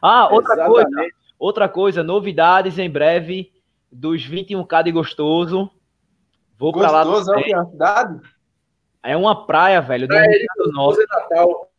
[0.00, 0.94] Ah, outra Exatamente.
[0.94, 1.19] coisa.
[1.40, 3.50] Outra coisa, novidades em breve
[3.90, 5.70] dos 21K de Gostoso.
[6.58, 7.02] Vou para lá.
[7.02, 8.20] Gostoso é uma cidade?
[9.02, 10.06] É uma praia, velho.
[10.06, 10.28] Do é,
[10.58, 11.02] do Norte.
[11.08, 11.70] Natal.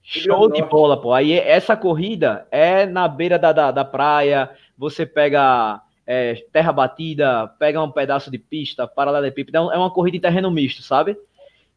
[0.00, 1.12] Show de bola, pô.
[1.12, 4.48] Aí essa corrida é na beira da, da, da praia.
[4.78, 9.58] Você pega é, terra batida, pega um pedaço de pista, paralelepípedo.
[9.70, 11.18] É uma corrida em terreno misto, sabe?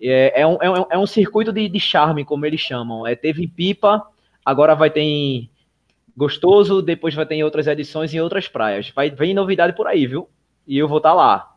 [0.02, 3.06] É, é, um, é, um, é um circuito de, de charme, como eles chamam.
[3.06, 4.02] É, teve pipa,
[4.46, 5.50] agora vai ter em
[6.16, 6.82] gostoso.
[6.82, 8.90] Depois vai ter outras edições em outras praias.
[8.90, 10.30] Vai vem novidade por aí, viu?
[10.68, 11.56] E eu vou estar tá lá.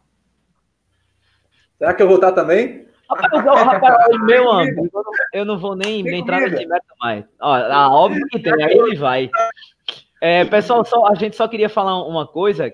[1.78, 2.88] Será que eu vou estar tá também?
[3.08, 4.88] Rapaz, meu amigo,
[5.32, 7.24] eu não vou nem, nem entrar nesse mérito mais.
[7.40, 9.30] Ó, ah, óbvio que tem, aí ele vai.
[10.20, 12.72] É, pessoal, só, a gente só queria falar uma coisa.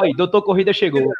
[0.00, 1.12] Aí, doutor Corrida chegou.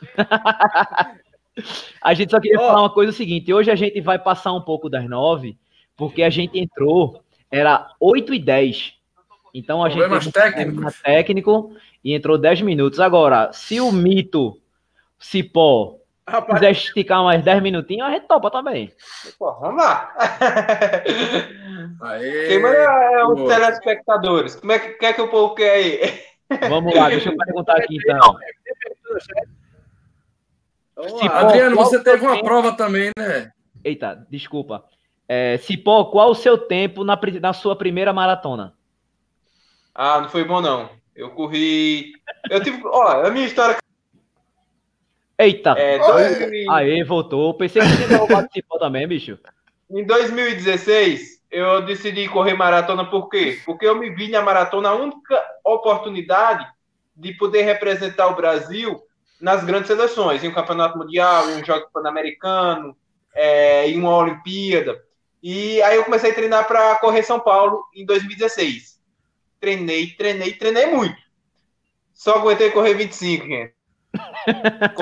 [2.00, 4.62] a gente só queria falar uma coisa o seguinte: hoje a gente vai passar um
[4.62, 5.58] pouco das nove,
[5.96, 7.20] porque a gente entrou,
[7.50, 8.94] era 8 e 10.
[9.54, 10.92] Então a Problemas gente técnico.
[11.04, 12.98] técnico e entrou 10 minutos.
[12.98, 14.58] Agora, se o mito
[15.16, 15.96] Cipó
[16.28, 16.58] Rapaz.
[16.58, 18.92] quiser esticar mais 10 minutinhos, a gente topa também.
[19.38, 20.12] Pô, vamos lá.
[22.02, 24.56] Aê, Quem manda é os telespectadores.
[24.56, 26.20] Como é que quer que o povo quer aí?
[26.68, 28.36] Vamos lá, deixa eu perguntar aqui então.
[31.18, 32.44] Cipó, Adriano, você teve uma tempo...
[32.44, 33.52] prova também, né?
[33.84, 34.84] Eita, desculpa.
[35.28, 38.74] É, Cipó, qual o seu tempo na, na sua primeira maratona?
[39.94, 40.90] Ah, não foi bom não.
[41.14, 42.12] Eu corri.
[42.50, 42.80] Eu tive.
[42.84, 43.78] Ó, a minha história
[45.38, 45.70] Eita!
[45.70, 46.68] É, dois...
[46.68, 47.54] Aê, voltou.
[47.54, 49.38] Pensei que você não participou também, bicho.
[49.90, 53.60] Em 2016, eu decidi correr maratona por quê?
[53.64, 56.66] Porque eu me vi na maratona a única oportunidade
[57.16, 59.00] de poder representar o Brasil
[59.40, 62.96] nas grandes seleções, em um campeonato mundial, em um jogo pan-americano,
[63.34, 65.02] é, em uma Olimpíada.
[65.42, 68.93] E aí eu comecei a treinar para correr São Paulo em 2016.
[69.64, 71.16] Treinei, treinei, treinei muito.
[72.12, 73.74] Só aguentei correr 25, gente.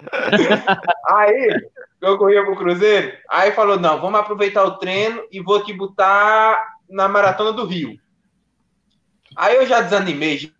[1.08, 1.70] aí,
[2.02, 6.76] eu corria pro Cruzeiro, aí falou, não, vamos aproveitar o treino e vou te botar
[6.90, 7.98] na Maratona do Rio.
[9.34, 10.52] Aí eu já desanimei,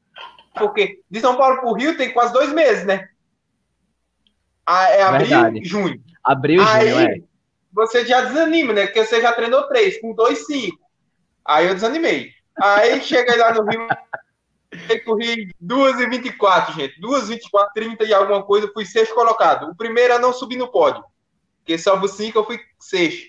[0.54, 3.06] porque de São Paulo pro Rio tem quase dois meses, né?
[4.66, 6.02] É abril e junho.
[6.24, 7.20] Abril e junho, é.
[7.70, 8.86] Você já desanima, né?
[8.86, 10.89] Porque você já treinou três, com dois, cinco.
[11.44, 12.32] Aí eu desanimei.
[12.60, 13.86] Aí cheguei lá no Rio,
[15.04, 17.00] corri 2h24, gente.
[17.00, 19.70] 2h24, 30 e alguma coisa, fui sexto colocado.
[19.70, 21.04] O primeiro a não subir no pódio.
[21.58, 23.28] Porque salvo 5, eu fui sexto.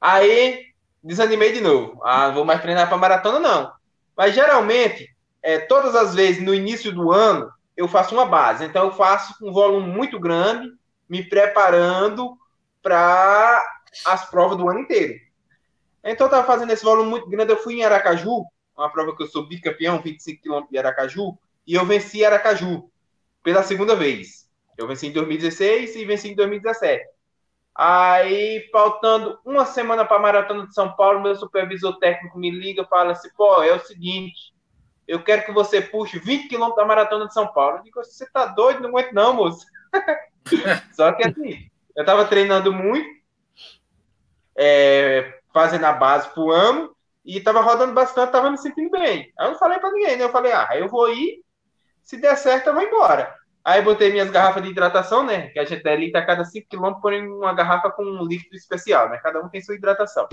[0.00, 0.66] Aí,
[1.02, 2.00] desanimei de novo.
[2.04, 3.72] Ah, não vou mais treinar para maratona, não.
[4.16, 5.08] Mas geralmente,
[5.42, 8.64] é, todas as vezes no início do ano, eu faço uma base.
[8.64, 10.70] Então, eu faço um volume muito grande,
[11.08, 12.36] me preparando
[12.82, 13.64] para
[14.06, 15.23] as provas do ano inteiro.
[16.04, 17.52] Então, eu estava fazendo esse volume muito grande.
[17.52, 18.44] Eu fui em Aracaju,
[18.76, 21.36] uma prova que eu sou bicampeão, 25 km de Aracaju,
[21.66, 22.90] e eu venci Aracaju
[23.42, 24.48] pela segunda vez.
[24.76, 27.04] Eu venci em 2016 e venci em 2017.
[27.74, 32.82] Aí, faltando uma semana para a Maratona de São Paulo, meu supervisor técnico me liga
[32.82, 34.54] e fala assim: pô, é o seguinte,
[35.08, 37.78] eu quero que você puxe 20 km da Maratona de São Paulo.
[37.78, 38.80] Eu digo: você tá doido?
[38.80, 39.66] Não aguento, não, moço.
[40.92, 43.08] Só que assim, eu estava treinando muito,
[44.56, 46.94] é, fazendo a base pro ano,
[47.24, 49.32] e tava rodando bastante, tava me sentindo bem.
[49.38, 50.24] Aí eu não falei para ninguém, né?
[50.24, 51.38] Eu falei, ah, eu vou ir,
[52.02, 53.32] se der certo, eu vou embora.
[53.64, 55.48] Aí botei minhas garrafas de hidratação, né?
[55.48, 58.54] Que a gente é litro a cada 5 km, porém uma garrafa com um líquido
[58.54, 59.18] especial, né?
[59.22, 60.28] Cada um tem sua hidratação.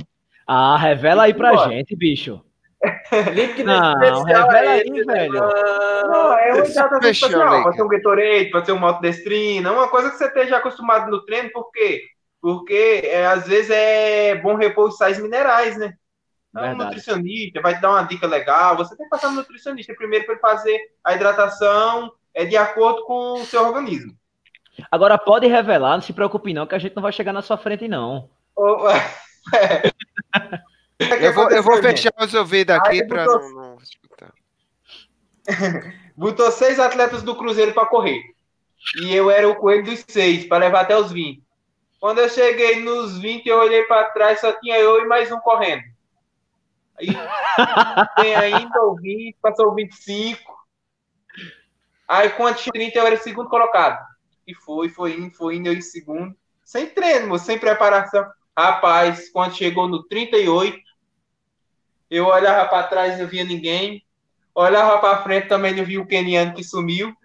[0.45, 2.43] Ah, revela aí pra gente, bicho.
[3.33, 5.33] líquido não, especial revela aí, aí velho.
[5.33, 7.63] Não, é uma hidratação especial.
[7.63, 11.23] Pode ser um Gatorade, pode ser um maltodestrina, uma coisa que você esteja acostumado no
[11.23, 12.01] treino, por quê?
[12.41, 15.93] Porque é, às vezes é bom repor os sais minerais, né?
[16.49, 18.75] Então, um nutricionista vai te dar uma dica legal.
[18.77, 23.05] Você tem que passar no nutricionista primeiro para ele fazer a hidratação é, de acordo
[23.05, 24.13] com o seu organismo.
[24.89, 27.57] Agora pode revelar, não se preocupe não, que a gente não vai chegar na sua
[27.57, 28.29] frente não.
[28.55, 28.87] Oh,
[29.55, 29.91] é.
[31.19, 33.53] eu, vou, eu vou fechar os ouvidos aqui para botou...
[33.53, 34.33] não escutar.
[36.17, 38.21] botou seis atletas do Cruzeiro para correr.
[39.01, 41.41] E eu era o coelho dos seis, para levar até os 20.
[42.01, 45.39] Quando eu cheguei nos 20, eu olhei para trás, só tinha eu e mais um
[45.39, 45.83] correndo.
[46.97, 47.09] Aí
[48.17, 50.41] tem ainda o 20, passou o 25.
[52.07, 54.03] Aí quando tinha 30 eu era segundo colocado.
[54.47, 56.35] E foi, foi indo, foi indo eu em segundo.
[56.65, 58.27] Sem treino, sem preparação.
[58.57, 60.79] Rapaz, quando chegou no 38,
[62.09, 64.03] eu olhava para trás e não via ninguém.
[64.55, 67.15] Olhava para frente também não via o keniano que sumiu.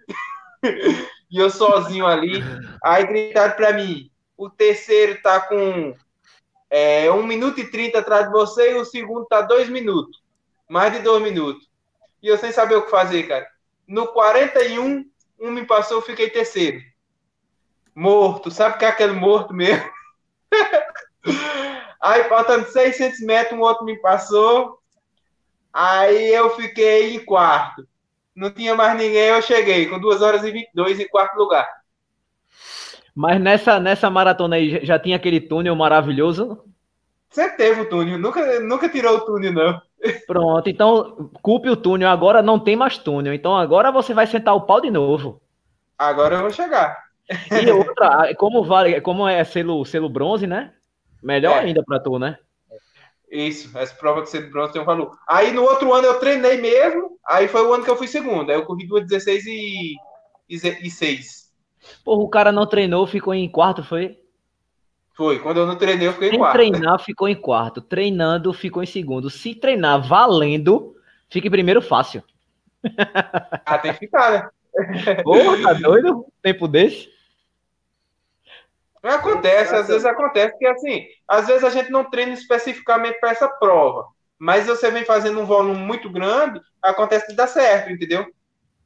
[1.31, 2.43] e eu sozinho ali.
[2.83, 5.93] Aí gritaram para mim: o terceiro tá com
[6.69, 10.21] é, 1 minuto e 30 atrás de você e o segundo tá 2 minutos.
[10.69, 11.67] Mais de 2 minutos.
[12.21, 13.47] E eu sem saber o que fazer, cara.
[13.87, 15.09] No 41,
[15.39, 16.81] um me passou, fiquei terceiro.
[17.95, 18.51] Morto.
[18.51, 19.89] Sabe o que é aquele morto mesmo?
[21.99, 24.79] Aí, faltando 600 metros, um outro me passou.
[25.73, 27.87] Aí eu fiquei em quarto.
[28.35, 31.67] Não tinha mais ninguém, eu cheguei com 2 horas e 22 em quarto lugar.
[33.17, 36.63] Mas nessa, nessa maratona aí já tinha aquele túnel maravilhoso?
[37.31, 39.81] Sempre teve o túnel, nunca, nunca tirou o túnel, não.
[40.27, 43.33] Pronto, então culpe o túnel, agora não tem mais túnel.
[43.33, 45.41] Então agora você vai sentar o pau de novo.
[45.97, 46.95] Agora eu vou chegar.
[47.59, 50.73] E outra, como vale, como é selo, selo bronze, né?
[51.23, 51.61] Melhor é.
[51.61, 52.37] ainda para tu, né?
[53.31, 55.17] Isso, essa prova de selo bronze tem um valor.
[55.27, 58.51] Aí no outro ano eu treinei mesmo, aí foi o ano que eu fui segundo.
[58.51, 59.95] Aí eu corri 2,16 e,
[60.47, 61.46] e, e 6.
[62.03, 64.19] Porra, o cara não treinou, ficou em quarto, foi?
[65.15, 66.53] Foi, quando eu não treinei, eu fiquei em quarto.
[66.53, 67.81] Treinar, ficou em quarto.
[67.81, 69.29] Treinando, ficou em segundo.
[69.29, 70.95] Se treinar valendo,
[71.29, 72.23] fica em primeiro fácil.
[73.65, 74.49] Ah, tem que ficar, né?
[75.23, 76.25] Porra, tá doido?
[76.41, 77.09] Tempo desse?
[79.03, 83.47] Acontece, às vezes acontece que assim, às vezes a gente não treina especificamente para essa
[83.47, 84.07] prova,
[84.37, 88.25] mas você vem fazendo um volume muito grande, acontece de dar certo, entendeu?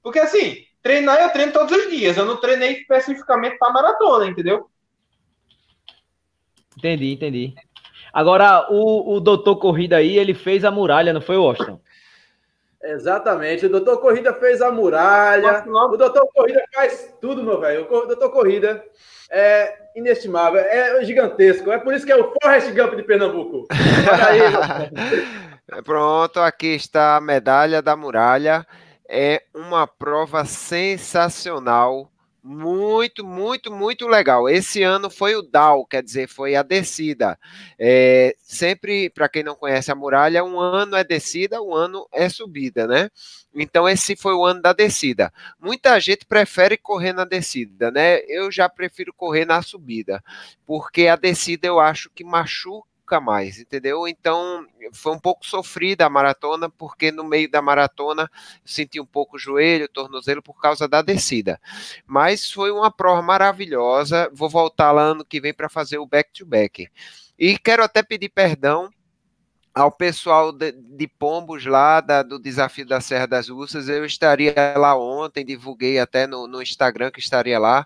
[0.04, 4.70] Porque assim, treinar eu treino todos os dias, eu não treinei especificamente para maratona, entendeu?
[6.78, 7.54] Entendi, entendi.
[8.14, 11.80] Agora, o, o doutor Corrida aí, ele fez a muralha, não foi, Washington?
[12.84, 15.64] Exatamente, o doutor Corrida fez a muralha.
[15.68, 17.86] O doutor Corrida faz tudo, meu velho.
[17.86, 18.84] O doutor Corrida
[19.30, 21.72] é inestimável, é gigantesco.
[21.72, 23.68] É por isso que é o Forrest Gump de Pernambuco.
[23.70, 24.42] Aí,
[25.84, 28.66] Pronto, aqui está a medalha da muralha.
[29.14, 32.10] É uma prova sensacional
[32.42, 34.48] muito, muito, muito legal.
[34.48, 37.38] Esse ano foi o down, quer dizer, foi a descida.
[37.78, 42.30] É, sempre, para quem não conhece a muralha, um ano é descida, um ano é
[42.30, 43.10] subida, né?
[43.54, 45.32] Então, esse foi o ano da descida.
[45.60, 48.20] Muita gente prefere correr na descida, né?
[48.30, 50.24] Eu já prefiro correr na subida,
[50.66, 54.08] porque a descida eu acho que machuca nunca mais, entendeu?
[54.08, 58.30] Então foi um pouco sofrida a maratona, porque no meio da maratona
[58.64, 61.60] senti um pouco o joelho, o tornozelo por causa da descida.
[62.06, 64.30] Mas foi uma prova maravilhosa.
[64.34, 66.84] Vou voltar lá ano que vem para fazer o back-to-back.
[66.84, 66.92] -back.
[67.38, 68.90] E quero até pedir perdão
[69.74, 73.90] ao pessoal de, de Pombos lá da, do desafio da Serra das Russas.
[73.90, 77.86] Eu estaria lá ontem, divulguei até no, no Instagram que estaria lá.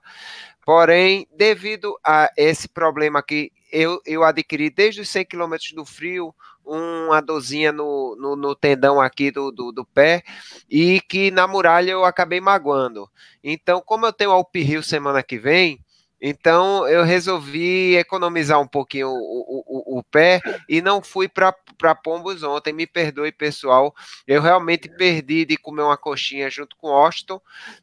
[0.66, 6.34] Porém, devido a esse problema que eu, eu adquiri desde os 100 km do frio
[6.66, 10.24] uma dorzinha no, no, no, tendão aqui do, do, do, pé
[10.70, 13.08] e que na muralha eu acabei magoando.
[13.44, 15.80] Então, como eu tenho o Rio semana que vem,
[16.22, 21.54] então eu resolvi economizar um pouquinho o, o, o, pé e não fui para
[21.96, 22.74] Pombos ontem.
[22.74, 23.94] Me perdoe, pessoal.
[24.26, 27.40] Eu realmente perdi de comer uma coxinha junto com o Austin,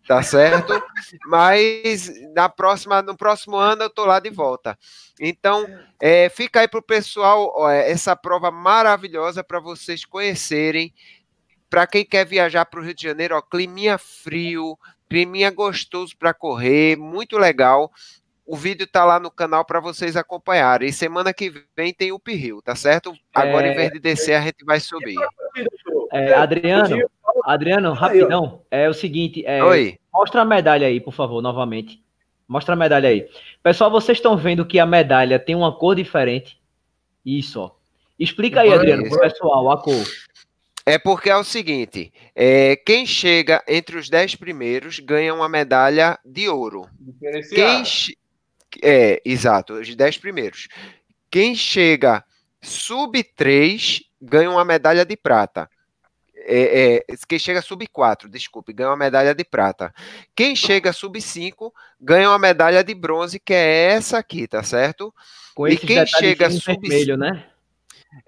[0.09, 0.83] tá certo?
[1.26, 4.78] Mas na próxima, no próximo ano eu tô lá de volta.
[5.20, 5.66] Então,
[6.01, 10.93] é, fica aí para o pessoal ó, essa prova maravilhosa para vocês conhecerem.
[11.68, 14.78] Para quem quer viajar para o Rio de Janeiro, ó, climinha frio,
[15.09, 17.93] climinha gostoso para correr, muito legal.
[18.53, 20.86] O vídeo tá lá no canal para vocês acompanharem.
[20.86, 23.14] E semana que vem tem o Pirril, tá certo?
[23.34, 23.72] Agora, é...
[23.72, 25.16] em vez de descer, a gente vai subir.
[26.12, 26.98] É, Adriano,
[27.46, 28.61] Adriano, rapidão.
[28.70, 29.98] É o seguinte, é, Oi.
[30.12, 32.05] mostra a medalha aí, por favor, novamente.
[32.46, 33.26] Mostra a medalha aí.
[33.62, 36.61] Pessoal, vocês estão vendo que a medalha tem uma cor diferente?
[37.24, 37.70] Isso, ó.
[38.18, 40.05] Explica aí, Adriano, pro pessoal, a cor.
[40.84, 46.18] É porque é o seguinte: é, quem chega entre os dez primeiros ganha uma medalha
[46.22, 46.86] de ouro.
[47.48, 47.82] Quem,
[48.83, 50.68] é, exato, os 10 primeiros.
[51.31, 52.25] Quem chega
[52.61, 55.68] sub 3 ganha uma medalha de prata.
[56.45, 59.95] É, é, quem chega sub 4, desculpe, ganha uma medalha de prata.
[60.35, 65.14] Quem chega sub 5 ganha uma medalha de bronze, que é essa aqui, tá certo?
[65.55, 67.47] Com e quem chega sub vermelho, né?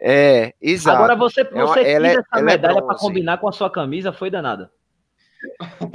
[0.00, 0.96] É, exato.
[0.96, 3.48] Agora você, você é uma, ela, é essa ela é medalha é para combinar com
[3.48, 4.70] a sua camisa, foi danada.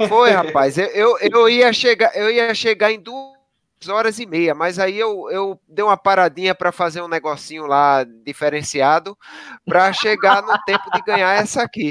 [0.08, 0.78] Foi, rapaz.
[0.78, 3.39] Eu, eu, eu, ia chegar, eu ia chegar em duas
[3.88, 8.04] horas e meia, mas aí eu, eu dei uma paradinha para fazer um negocinho lá
[8.24, 9.16] diferenciado
[9.64, 11.90] para chegar no tempo de ganhar essa aqui.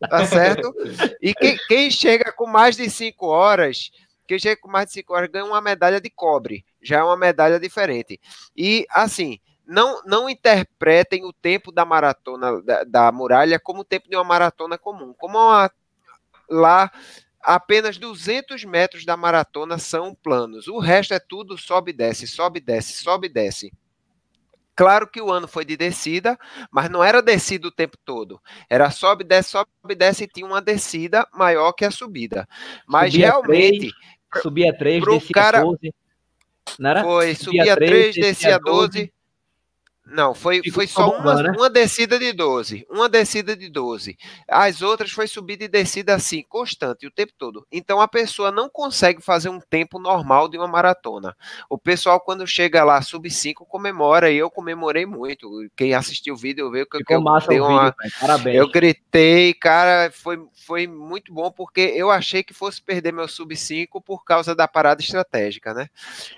[0.00, 0.72] Tá certo?
[1.20, 3.90] E quem, quem chega com mais de cinco horas,
[4.26, 6.64] quem chega com mais de cinco horas ganha uma medalha de cobre.
[6.80, 8.20] Já é uma medalha diferente.
[8.56, 14.08] E assim, não, não interpretem o tempo da maratona da, da muralha como o tempo
[14.08, 15.12] de uma maratona comum.
[15.18, 15.70] Como uma,
[16.48, 16.90] lá
[17.40, 20.68] apenas 200 metros da maratona são planos.
[20.68, 23.72] O resto é tudo sobe e desce, sobe e desce, sobe e desce.
[24.78, 26.38] Claro que o ano foi de descida,
[26.70, 28.40] mas não era descida o tempo todo.
[28.70, 32.48] Era sobe, desce, sobe, desce e tinha uma descida maior que a subida.
[32.86, 33.92] Mas subia realmente.
[34.30, 35.94] 3, subia 3, descia cara, 12.
[36.78, 37.02] Não era?
[37.02, 39.12] Foi, subia, subia 3, 3 descia 12.
[40.08, 41.52] 12 Não, foi, foi só uma, né?
[41.56, 42.86] uma descida de 12.
[42.90, 44.16] Uma descida de 12.
[44.48, 47.66] As outras foi subida e descida assim, constante, o tempo todo.
[47.70, 51.36] Então a pessoa não consegue fazer um tempo normal de uma maratona.
[51.68, 55.48] O pessoal, quando chega lá, sub 5, comemora, e eu comemorei muito.
[55.76, 57.90] Quem assistiu o vídeo viu que, que eu dei uma.
[57.90, 58.56] Vídeo, Parabéns.
[58.56, 63.54] Eu gritei, cara, foi, foi muito bom, porque eu achei que fosse perder meu sub
[63.54, 65.88] 5 por causa da parada estratégica, né?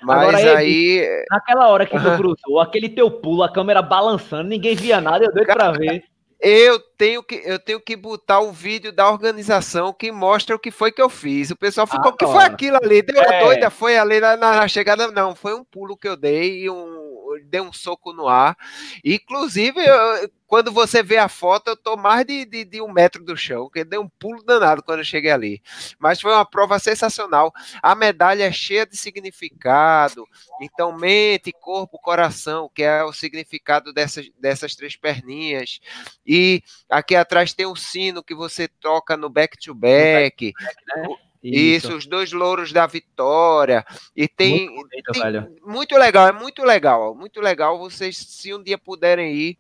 [0.03, 1.25] Mas Agora, aí.
[1.31, 5.33] Naquela hora que tu cruzou, aquele teu pulo, a câmera balançando, ninguém via nada, eu
[5.33, 6.03] dei para ver.
[6.41, 10.71] Eu tenho que eu tenho que botar o vídeo da organização que mostra o que
[10.71, 11.51] foi que eu fiz.
[11.51, 13.03] O pessoal ficou, o que foi aquilo ali?
[13.03, 13.45] Deu é.
[13.45, 15.09] doida, foi ali na, na, chegada.
[15.09, 17.10] Não, foi um pulo que eu dei e um
[17.45, 18.57] dei um soco no ar.
[19.05, 23.25] Inclusive, eu, quando você vê a foto, eu tô mais de, de, de, um metro
[23.25, 25.63] do chão, porque dei um pulo danado quando eu cheguei ali.
[25.99, 27.53] Mas foi uma prova sensacional.
[27.81, 30.27] A medalha é cheia de significado.
[30.61, 35.79] Então, mente, corpo, coração, que é o significado dessas, dessas três perninhas.
[36.27, 40.53] E aqui atrás tem o sino que você toca no back-to-back.
[40.53, 40.53] -back,
[40.97, 41.30] né?
[41.43, 41.89] Isso.
[41.89, 41.97] Isso.
[41.97, 43.85] os dois louros da vitória.
[44.15, 47.79] E tem, muito, bonito, tem muito, legal, é muito legal, muito legal.
[47.79, 49.59] Vocês, se um dia puderem ir,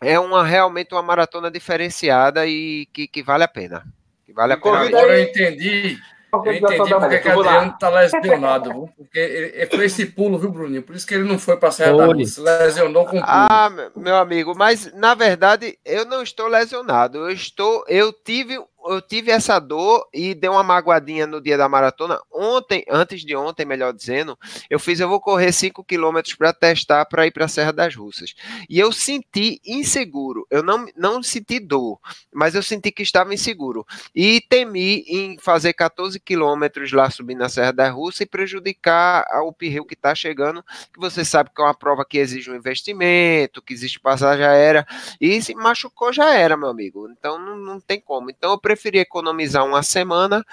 [0.00, 3.84] é uma realmente uma maratona diferenciada e que, que vale a pena.
[4.24, 4.80] Que vale a pena.
[4.80, 5.98] Agora eu entendi.
[6.32, 10.82] Eu entendi porque que Adriano está lesionado, porque ele, foi esse pulo, viu, Bruninho?
[10.82, 13.24] Por isso que ele não foi para a Serra da Luz, lesionou com pulo.
[13.26, 17.18] Ah, meu amigo, mas na verdade eu não estou lesionado.
[17.18, 21.68] Eu estou, eu tive eu tive essa dor e deu uma magoadinha no dia da
[21.68, 22.20] maratona.
[22.32, 27.04] Ontem, antes de ontem, melhor dizendo, eu fiz, eu vou correr 5 quilômetros para testar
[27.06, 28.34] para ir para a Serra das Russas.
[28.68, 30.46] E eu senti inseguro.
[30.50, 31.98] Eu não, não senti dor,
[32.32, 33.86] mas eu senti que estava inseguro.
[34.14, 39.52] E temi em fazer 14 quilômetros lá subindo na Serra das Russas e prejudicar o
[39.52, 40.62] Pirril que está chegando,
[40.92, 44.86] que você sabe que é uma prova que exige um investimento, que existe passagem aérea.
[45.20, 47.08] E se machucou, já era, meu amigo.
[47.10, 48.30] Então não, não tem como.
[48.30, 50.44] Então eu preferi economizar uma semana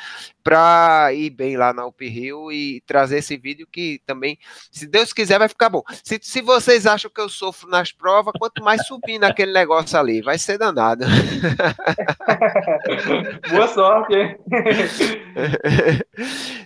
[0.44, 4.38] para ir bem lá na UP Rio e trazer esse vídeo que também,
[4.72, 5.84] se Deus quiser, vai ficar bom.
[6.04, 10.22] Se, se vocês acham que eu sofro nas provas, quanto mais subir naquele negócio ali,
[10.22, 11.06] vai ser danado.
[13.50, 14.38] Boa sorte, hein?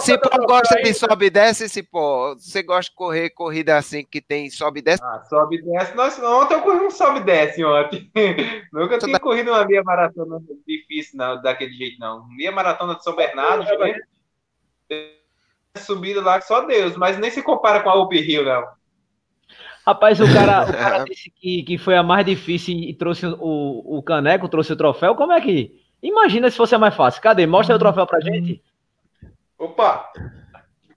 [0.00, 4.04] se pô gosta de sobe e desce, se pô, você gosta de correr corrida assim
[4.04, 5.02] que tem sobe e desce?
[5.02, 5.94] Ah, sobe e desce.
[5.94, 8.10] Nossa, ontem eu corri um sobe e desce ontem.
[8.72, 12.26] Nunca tinha corrido uma meia maratona difícil não, daquele jeito, não.
[12.28, 13.64] Meia maratona de São Bernardo,
[14.90, 15.10] é,
[15.78, 18.64] subida lá que só Deus, mas nem se compara com a Up Hill, não.
[19.86, 23.98] Rapaz, o cara, o cara disse que, que foi a mais difícil e trouxe o,
[23.98, 25.14] o caneco, trouxe o troféu.
[25.14, 25.80] Como é que.
[26.02, 27.20] Imagina se fosse a mais fácil.
[27.20, 27.46] Cadê?
[27.46, 28.62] Mostra o troféu pra gente.
[29.60, 30.10] Opa!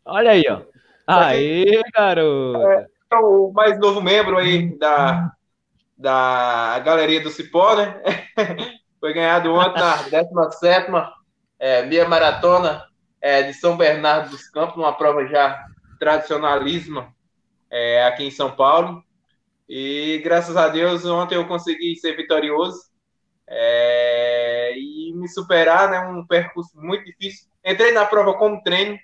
[0.05, 0.61] Olha aí, ó.
[1.05, 2.61] Aí, garoto.
[2.61, 5.33] É, é o mais novo membro aí da,
[5.97, 8.01] da galeria do Cipó, né?
[9.01, 10.91] Foi ganhado ontem na 17
[11.59, 12.85] é, meia maratona
[13.19, 15.61] é, de São Bernardo dos Campos, uma prova já
[15.99, 17.13] tradicionalíssima
[17.69, 19.03] é, aqui em São Paulo.
[19.67, 22.79] E graças a Deus, ontem eu consegui ser vitorioso
[23.45, 25.99] é, e me superar, né?
[25.99, 27.51] Um percurso muito difícil.
[27.65, 28.97] Entrei na prova como treino,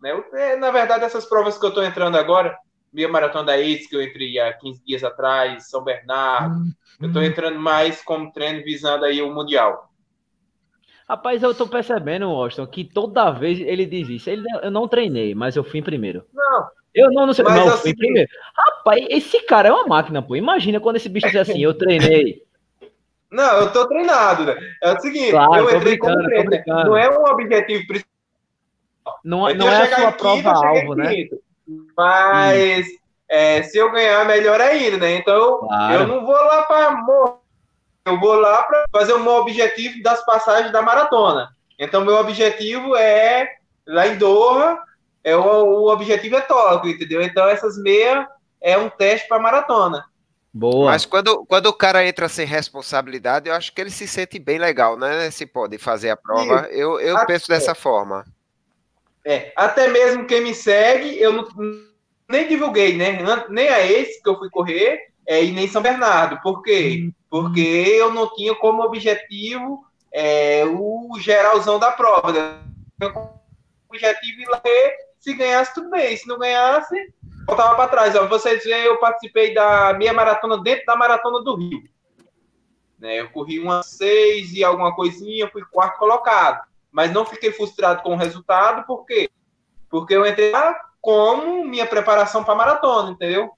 [0.00, 0.12] né?
[0.12, 2.56] Eu, é, na verdade, essas provas que eu estou entrando agora,
[2.92, 6.72] meia maratona da ICE, que eu entrei há 15 dias atrás, São Bernardo, hum.
[7.00, 9.90] Eu estou entrando mais como treino visando aí o Mundial.
[11.08, 14.30] Rapaz, eu tô percebendo, Washington, que toda vez ele diz isso.
[14.30, 16.24] Ele, eu não treinei, mas eu fui em primeiro.
[16.32, 16.68] Não.
[16.94, 17.44] Eu não, não sei.
[17.44, 18.28] Mas não, eu fui em primeiro.
[18.56, 20.34] Rapaz, esse cara é uma máquina, pô.
[20.34, 22.42] Imagina quando esse bicho diz assim, eu treinei.
[23.36, 24.56] Não, eu tô treinado, né?
[24.82, 26.50] É o seguinte, claro, eu entrei como treino.
[26.66, 29.20] Não é um objetivo principal.
[29.22, 31.12] Não, não é a sua prova-alvo, né?
[31.94, 32.86] Mas
[33.28, 35.16] é, se eu ganhar, melhor ainda, né?
[35.16, 35.94] Então, claro.
[35.94, 37.36] eu não vou lá para morrer.
[38.06, 41.50] Eu vou lá para fazer o meu objetivo das passagens da maratona.
[41.78, 43.48] Então, meu objetivo é
[43.86, 44.78] lá em Doha,
[45.22, 47.20] é o, o objetivo é Tóquio, entendeu?
[47.20, 48.24] Então, essas meias
[48.62, 50.06] é um teste para maratona.
[50.58, 50.92] Boa.
[50.92, 54.56] Mas quando, quando o cara entra sem responsabilidade, eu acho que ele se sente bem
[54.56, 55.30] legal, né?
[55.30, 56.66] Se pode fazer a prova.
[56.70, 58.24] Eu, eu até, penso dessa forma.
[59.22, 61.46] É, até mesmo quem me segue, eu não
[62.26, 63.18] nem divulguei, né?
[63.50, 66.40] Nem a esse que eu fui correr é, e nem São Bernardo.
[66.40, 67.02] Por quê?
[67.02, 67.12] Uhum.
[67.28, 72.32] Porque eu não tinha como objetivo é, o geralzão da prova.
[72.32, 72.58] Né?
[73.02, 73.28] O
[73.90, 74.62] objetivo ir lá
[75.20, 77.12] se ganhasse tudo bem, se não ganhasse,
[77.46, 78.16] voltava para trás.
[78.16, 81.82] Ó, vocês veem, eu participei da minha maratona dentro da maratona do Rio.
[82.98, 83.20] Né?
[83.20, 86.66] Eu corri umas seis e alguma coisinha, fui quarto colocado.
[86.90, 89.30] Mas não fiquei frustrado com o resultado, por quê?
[89.88, 93.52] Porque eu entrei lá como minha preparação para maratona, entendeu?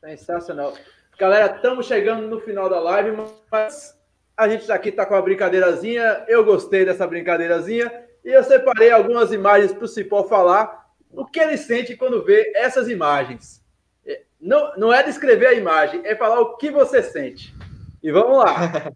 [0.00, 0.74] Sensacional.
[1.18, 3.16] Galera, estamos chegando no final da live,
[3.50, 3.96] mas
[4.36, 6.24] a gente aqui está com uma brincadeirazinha.
[6.26, 7.92] Eu gostei dessa brincadeirazinha
[8.24, 10.83] e eu separei algumas imagens para o Cipó falar
[11.16, 13.62] o que ele sente quando vê essas imagens.
[14.06, 17.54] É, não, não é descrever a imagem, é falar o que você sente.
[18.02, 18.92] E vamos lá.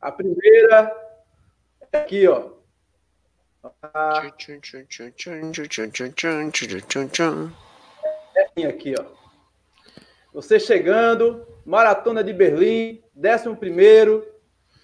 [0.00, 0.96] A primeira
[1.92, 2.50] é aqui, ó.
[8.56, 9.04] É aqui, ó.
[10.32, 14.24] Você chegando, Maratona de Berlim, 11 primeiro.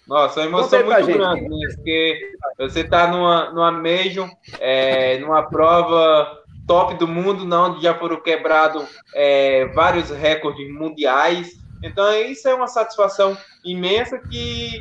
[0.05, 1.67] Nossa, uma emoção muito grande, né?
[1.75, 8.21] Porque você está numa, numa Major, é, numa prova top do mundo, onde já foram
[8.21, 11.51] quebrados é, vários recordes mundiais.
[11.83, 14.79] Então, isso é uma satisfação imensa que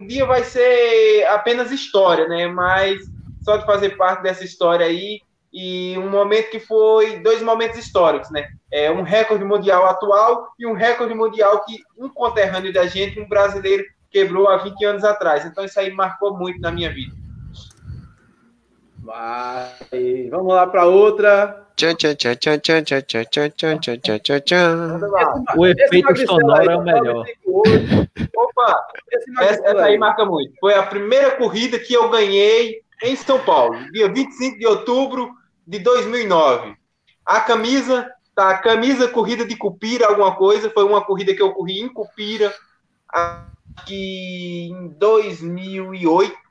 [0.00, 2.46] um dia vai ser apenas história, né?
[2.46, 3.00] Mas
[3.42, 5.20] só de fazer parte dessa história aí
[5.52, 8.48] e um momento que foi dois momentos históricos, né?
[8.70, 13.28] É um recorde mundial atual e um recorde mundial que um conterrâneo da gente, um
[13.28, 15.44] brasileiro, quebrou há 20 anos atrás.
[15.44, 17.14] Então isso aí marcou muito na minha vida.
[19.06, 20.28] Vai.
[20.30, 21.64] Vamos lá para outra.
[25.56, 27.24] O efeito sonoro é o melhor.
[27.46, 28.86] Opa,
[29.42, 30.52] essa, aí marca muito.
[30.58, 35.30] Foi a primeira corrida que eu ganhei em São Paulo, dia 25 de outubro
[35.64, 36.74] de 2009.
[37.24, 38.50] A camisa, tá?
[38.50, 40.68] A camisa corrida de Cupira, alguma coisa.
[40.70, 42.52] Foi uma corrida que eu corri em Cupira,
[43.08, 46.45] aqui em 2008,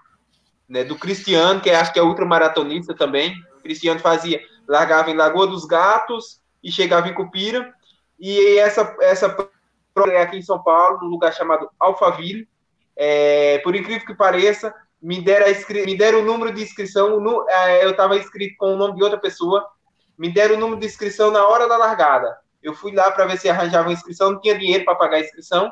[0.67, 0.83] né?
[0.83, 3.33] Do Cristiano, que acho que é ultramaratonista também.
[3.57, 7.73] O Cristiano fazia, largava em Lagoa dos Gatos e chegava em Cupira.
[8.19, 9.35] E essa, essa
[10.07, 12.47] é aqui em São Paulo, num lugar chamado Alphaville.
[12.97, 15.45] É, por incrível que pareça, me deram,
[15.85, 19.03] me deram o número de inscrição, no, é, eu estava inscrito com o nome de
[19.03, 19.67] outra pessoa,
[20.17, 22.37] me deram o número de inscrição na hora da largada.
[22.63, 25.71] Eu fui lá para ver se arranjava inscrição, não tinha dinheiro para pagar a inscrição,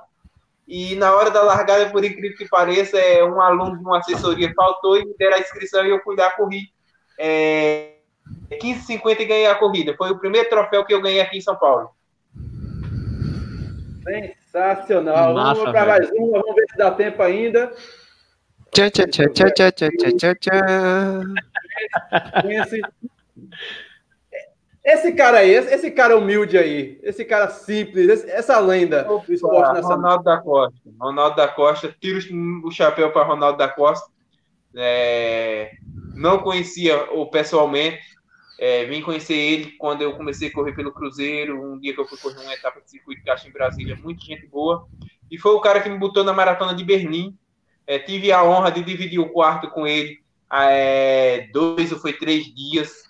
[0.68, 4.54] e na hora da largada, por incrível que pareça, é, um aluno de uma assessoria
[4.56, 6.72] faltou e me deram a inscrição e eu fui lá, corri
[7.20, 7.96] é,
[8.52, 9.96] 15,50 e ganhei a corrida.
[9.98, 11.90] Foi o primeiro troféu que eu ganhei aqui em São Paulo.
[14.04, 15.34] Sensacional.
[15.34, 17.72] Massa, vamos para mais uma, vamos ver se dá tempo ainda.
[18.72, 21.22] Tchá, tchá, tchá, tchá, tchá, tchá, tchá.
[24.84, 29.74] Esse, cara aí, esse, cara humilde aí, esse cara simples, esse, essa lenda do esporte
[29.74, 29.98] nacional.
[29.98, 30.80] Ronaldo da Costa.
[31.00, 32.20] Ronaldo da Costa, tiro
[32.66, 34.12] o chapéu para Ronaldo da Costa.
[34.76, 35.72] É,
[36.16, 38.02] não conhecia o pessoalmente,
[38.60, 42.08] é, vim conhecer ele quando eu comecei a correr pelo Cruzeiro, um dia que eu
[42.08, 44.88] fui correr uma etapa de circuito de caixa em Brasília, muita gente boa.
[45.32, 47.38] E foi o cara que me botou na maratona de Berlim,
[47.88, 50.24] é, tive a honra de dividir o quarto com ele
[50.62, 53.04] é, dois ou foi três dias.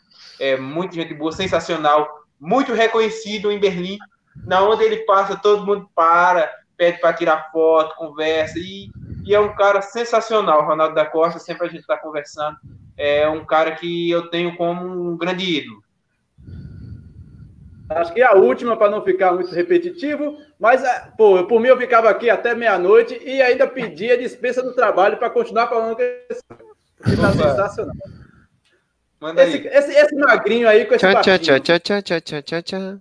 [0.43, 3.97] É, muita gente boa, sensacional, muito reconhecido em Berlim.
[4.45, 8.59] Na onde ele passa, todo mundo para, pede para tirar foto, conversa.
[8.59, 8.89] E,
[9.25, 11.39] e, é um cara sensacional, Ronaldo da Costa.
[11.39, 12.57] Sempre a gente está conversando.
[12.97, 15.81] É um cara que eu tenho como um grande ídolo.
[17.87, 21.69] Acho que é a última, para não ficar muito repetitivo, mas, é, pô, por mim
[21.69, 26.27] eu ficava aqui até meia-noite e ainda pedia dispensa do trabalho para continuar falando que
[27.07, 27.95] está sensacional.
[29.23, 29.67] Manda esse, aí.
[29.67, 32.99] Esse, esse magrinho aí com esse tchau, tchau, tchau, tchau, tchau, tchau, tchau, tchau.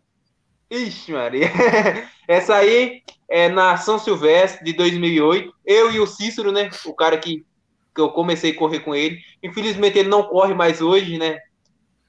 [0.70, 1.50] Ixi, Maria.
[2.28, 5.52] Essa aí é na São Silvestre de 2008.
[5.66, 6.70] Eu e o Cícero, né?
[6.86, 7.44] O cara que,
[7.92, 9.18] que eu comecei a correr com ele.
[9.42, 11.40] Infelizmente ele não corre mais hoje, né?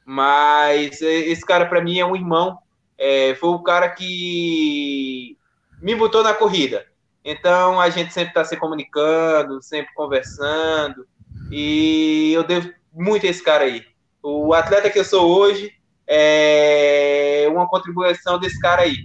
[0.06, 2.60] Mas é, esse cara para mim é um irmão
[3.00, 5.36] é, foi o cara que
[5.82, 6.86] me botou na corrida.
[7.26, 11.08] Então a gente sempre está se comunicando, sempre conversando,
[11.50, 13.84] e eu devo muito a esse cara aí.
[14.24, 15.70] O atleta que eu sou hoje
[16.08, 18.96] é uma contribuição desse cara aí.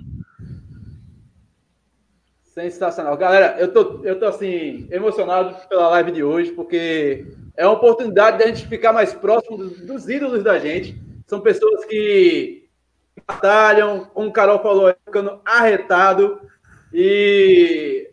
[2.45, 3.17] Sensacional.
[3.17, 7.27] Galera, eu tô, eu tô assim, emocionado pela live de hoje, porque
[7.57, 10.97] é uma oportunidade de a gente ficar mais próximo dos, dos ídolos da gente.
[11.27, 12.69] São pessoas que
[13.27, 16.41] batalham, como o Carol falou, ficando arretado.
[16.95, 18.09] E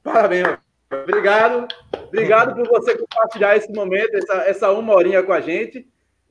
[0.00, 0.58] parabéns.
[0.92, 1.66] Obrigado.
[2.06, 5.84] Obrigado por você compartilhar esse momento, essa, essa uma horinha com a gente.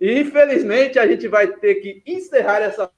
[0.05, 2.91] E infelizmente a gente vai ter que encerrar essa.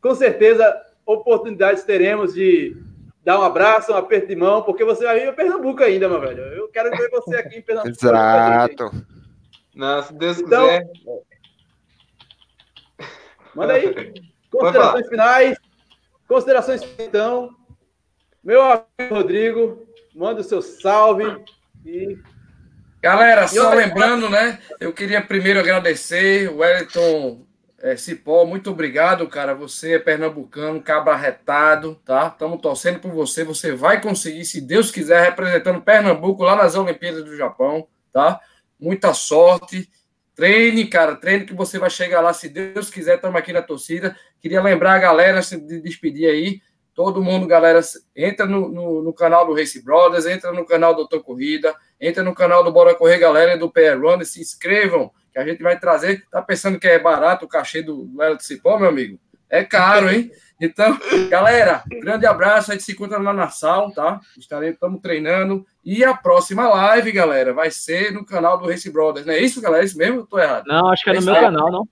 [0.00, 0.74] Com certeza,
[1.06, 2.76] oportunidades teremos de
[3.22, 6.20] dar um abraço, um aperto de mão, porque você vai vir a Pernambuco ainda, meu
[6.20, 6.42] velho.
[6.42, 7.94] Eu quero ver você aqui em Pernambuco.
[7.96, 8.90] Exato.
[9.76, 10.90] Não, se Deus então, quiser.
[13.54, 14.12] Manda aí.
[14.50, 15.58] Considerações finais.
[16.26, 17.54] Considerações então.
[18.42, 21.44] Meu amigo Rodrigo, manda o seu salve
[21.86, 22.18] e
[23.02, 24.60] Galera, só lembrando, né?
[24.78, 27.44] Eu queria primeiro agradecer o Wellington
[27.80, 29.54] É, Cipó, muito obrigado, cara.
[29.54, 32.28] Você é pernambucano, cabra retado, tá?
[32.28, 33.42] Estamos torcendo por você.
[33.42, 38.40] Você vai conseguir, se Deus quiser, representando Pernambuco lá nas Olimpíadas do Japão, tá?
[38.78, 39.90] Muita sorte.
[40.36, 43.16] Treine, cara, treine que você vai chegar lá, se Deus quiser.
[43.16, 44.16] Estamos aqui na torcida.
[44.40, 46.62] Queria lembrar a galera, se de despedir aí.
[46.94, 47.80] Todo mundo, galera,
[48.14, 52.22] entra no, no, no, canal do Race Brothers, entra no canal do Doutor Corrida, entra
[52.22, 55.62] no canal do Bora Correr Galera e do PR Runner, se inscrevam que a gente
[55.62, 56.24] vai trazer.
[56.30, 59.18] Tá pensando que é barato o cachê do Léo de Cipó, meu amigo?
[59.48, 60.30] É caro, hein?
[60.60, 60.98] Então,
[61.28, 62.70] galera, grande abraço.
[62.70, 64.20] A gente se encontra lá na sala, tá?
[64.38, 65.66] Estaremos, estamos treinando.
[65.84, 69.26] E a próxima live, galera, vai ser no canal do Race Brothers.
[69.26, 69.82] Não é isso, galera?
[69.82, 70.20] É isso mesmo?
[70.20, 70.64] Eu tô errado.
[70.66, 71.88] Não, acho que é, é no meu canal, não.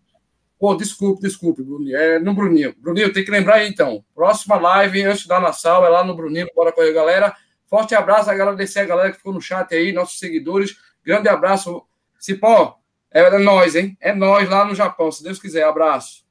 [0.60, 1.96] Pô, desculpe, desculpe, Bruninho.
[1.96, 2.74] É no Bruninho.
[2.76, 4.04] Bruninho, tem que lembrar aí, então.
[4.14, 6.50] Próxima live, antes da Nassau, é lá no Bruninho.
[6.54, 7.34] Bora correr, galera.
[7.66, 10.76] Forte abraço, agradecer a galera que ficou no chat aí, nossos seguidores.
[11.02, 11.82] Grande abraço.
[12.18, 12.78] Cipó,
[13.10, 13.96] é nós, hein?
[13.98, 15.62] É nós lá no Japão, se Deus quiser.
[15.62, 16.26] Abraço.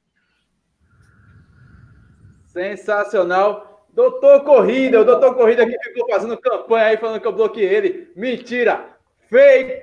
[2.46, 3.84] Sensacional.
[3.92, 8.12] Doutor Corrida, o doutor Corrida que ficou fazendo campanha aí falando que eu bloqueei ele.
[8.14, 8.96] Mentira!
[9.28, 9.82] Fake!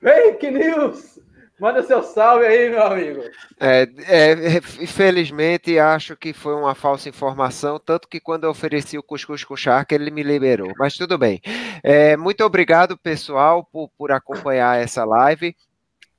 [0.00, 1.18] Fake news!
[1.60, 3.22] Manda seu salve aí, meu amigo.
[3.58, 4.32] É, é,
[4.80, 9.56] infelizmente, acho que foi uma falsa informação, tanto que quando eu ofereci o cuscuz com
[9.56, 10.72] charque, ele me liberou.
[10.78, 11.40] Mas tudo bem.
[11.82, 15.56] É, muito obrigado, pessoal, por, por acompanhar essa live.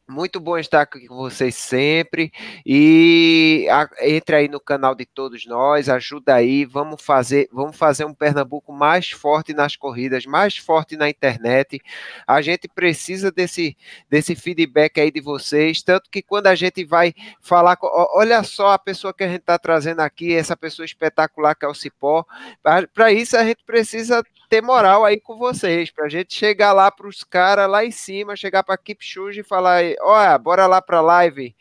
[0.09, 2.31] Muito bom estar aqui com vocês sempre.
[2.65, 6.65] E a, entre aí no canal de todos nós, ajuda aí.
[6.65, 11.79] Vamos fazer, vamos fazer um Pernambuco mais forte nas corridas, mais forte na internet.
[12.25, 13.77] A gente precisa desse,
[14.09, 15.83] desse feedback aí de vocês.
[15.83, 17.77] Tanto que quando a gente vai falar,
[18.15, 21.67] olha só a pessoa que a gente está trazendo aqui, essa pessoa espetacular que é
[21.67, 22.25] o Cipó.
[22.95, 26.89] Para isso a gente precisa ter moral aí com vocês, para a gente chegar lá
[26.89, 30.81] para os caras lá em cima, chegar para a Kipchoge e falar, olha, bora lá
[30.81, 31.55] para a live.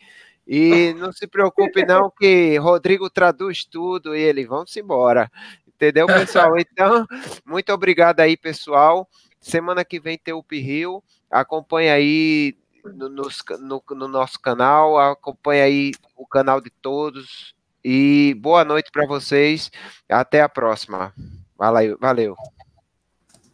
[0.46, 5.30] E não se preocupe não que Rodrigo traduz tudo e ele, vamos embora.
[5.66, 6.58] Entendeu, pessoal?
[6.58, 7.06] Então,
[7.44, 9.06] muito obrigado aí, pessoal.
[9.38, 11.04] Semana que vem tem o Rio.
[11.30, 17.54] Acompanha aí no, no, no nosso canal, acompanha aí o canal de todos.
[17.84, 19.70] E boa noite para vocês.
[20.08, 21.12] Até a próxima.
[21.56, 21.98] Valeu.
[22.00, 22.36] valeu.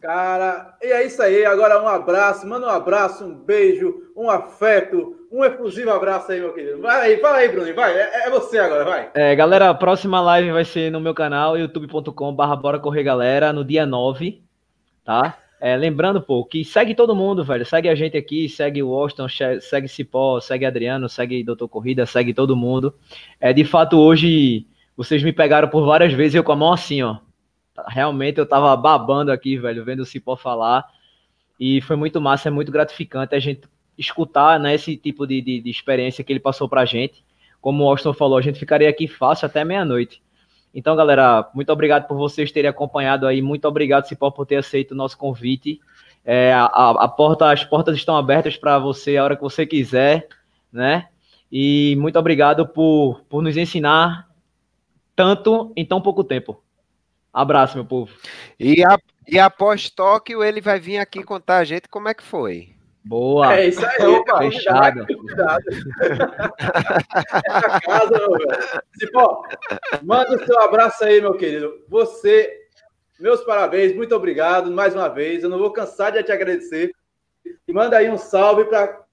[0.05, 1.43] Cara, e é isso aí.
[1.45, 6.53] Agora um abraço, manda um abraço, um beijo, um afeto, um efusivo abraço aí, meu
[6.53, 6.79] querido.
[6.79, 7.97] Vai aí, fala aí, Bruno, vai.
[7.97, 9.09] É, é você agora, vai.
[9.15, 13.65] É, galera, a próxima live vai ser no meu canal, youtube.com.br Bora Correr Galera, no
[13.65, 14.43] dia 9,
[15.03, 15.39] tá?
[15.59, 17.65] É, lembrando, pô, que segue todo mundo, velho.
[17.65, 19.25] Segue a gente aqui, segue o Washington,
[19.59, 22.93] segue Cipó, segue Adriano, segue Doutor Corrida, segue todo mundo.
[23.41, 27.01] É, de fato, hoje vocês me pegaram por várias vezes eu com a mão assim,
[27.01, 27.17] ó
[27.87, 30.85] realmente eu tava babando aqui, velho, vendo o Cipó falar.
[31.59, 33.61] E foi muito massa, é muito gratificante a gente
[33.97, 37.23] escutar né, esse tipo de, de, de experiência que ele passou pra gente.
[37.61, 40.21] Como o Austin falou, a gente ficaria aqui fácil até meia-noite.
[40.73, 43.41] Então, galera, muito obrigado por vocês terem acompanhado aí.
[43.41, 45.79] Muito obrigado, Cipó, por ter aceito o nosso convite.
[46.23, 50.27] É, a, a porta, as portas estão abertas para você a hora que você quiser,
[50.71, 51.07] né?
[51.49, 54.27] E muito obrigado por, por nos ensinar
[55.15, 56.64] tanto em tão pouco tempo.
[57.35, 58.13] Abraço, meu povo.
[58.57, 58.97] E, a,
[59.27, 62.69] e após Tóquio, ele vai vir aqui contar a gente como é que foi.
[63.03, 63.57] Boa.
[63.57, 64.37] É isso aí, opa.
[64.37, 65.05] Fechado.
[65.05, 65.63] Cuidado.
[67.45, 68.81] Essa casa, meu velho.
[68.97, 69.43] Cipó,
[70.01, 71.83] manda o seu abraço aí, meu querido.
[71.89, 72.67] Você,
[73.19, 75.43] meus parabéns, muito obrigado mais uma vez.
[75.43, 76.93] Eu não vou cansar de te agradecer.
[77.67, 79.03] E manda aí um salve para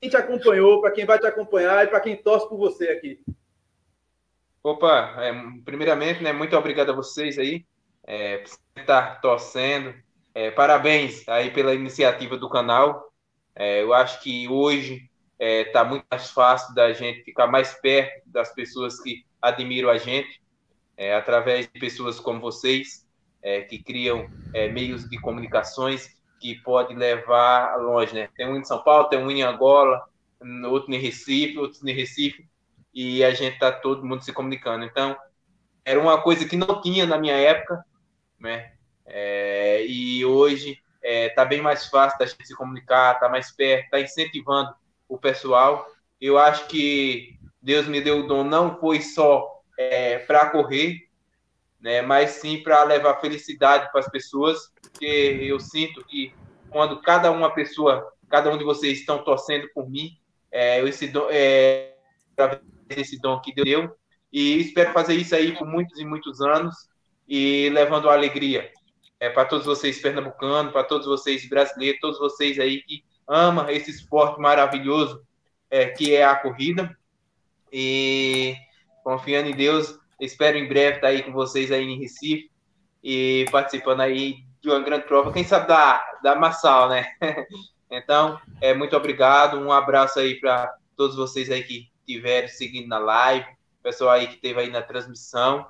[0.00, 3.20] quem te acompanhou, para quem vai te acompanhar e para quem torce por você aqui.
[4.62, 5.32] Opa, é,
[5.64, 7.64] primeiramente, né, muito obrigado a vocês aí
[8.04, 9.94] é, por estar torcendo.
[10.34, 13.12] É, parabéns aí pela iniciativa do canal.
[13.54, 18.22] É, eu acho que hoje está é, muito mais fácil da gente ficar mais perto
[18.26, 20.40] das pessoas que admiram a gente,
[20.96, 23.06] é, através de pessoas como vocês,
[23.68, 24.28] que criam
[24.72, 26.10] meios de comunicações
[26.40, 28.12] que pode levar longe.
[28.12, 28.28] Né?
[28.36, 30.04] Tem um em São Paulo, tem um em Angola,
[30.68, 32.47] outro em Recife, outro em Recife
[32.94, 34.84] e a gente tá todo mundo se comunicando.
[34.84, 35.16] Então,
[35.84, 37.84] era uma coisa que não tinha na minha época,
[38.38, 38.72] né?
[39.06, 43.90] É, e hoje é, tá bem mais fácil da gente se comunicar, tá mais perto,
[43.90, 44.74] tá incentivando
[45.08, 45.86] o pessoal.
[46.20, 51.08] Eu acho que Deus me deu o dom não foi só é, para correr,
[51.80, 52.02] né?
[52.02, 56.34] Mas sim para levar felicidade para as pessoas, porque eu sinto que
[56.68, 60.18] quando cada uma pessoa, cada um de vocês estão torcendo por mim,
[60.50, 61.94] é, esse dom, é,
[62.90, 63.96] esse dom que Deus deu.
[64.32, 66.74] E espero fazer isso aí por muitos e muitos anos
[67.26, 68.70] e levando alegria
[69.20, 73.90] é, para todos vocês pernambucanos, para todos vocês brasileiros, todos vocês aí que amam esse
[73.90, 75.22] esporte maravilhoso
[75.70, 76.96] é, que é a corrida.
[77.72, 78.54] E
[79.02, 82.50] confiando em Deus, espero em breve estar aí com vocês aí em Recife
[83.02, 87.06] e participando aí de uma grande prova, quem sabe da, da Massal, né?
[87.90, 92.98] Então, é, muito obrigado, um abraço aí para todos vocês aí que estiveram seguindo na
[92.98, 93.46] live,
[93.82, 95.66] pessoal aí que esteve aí na transmissão,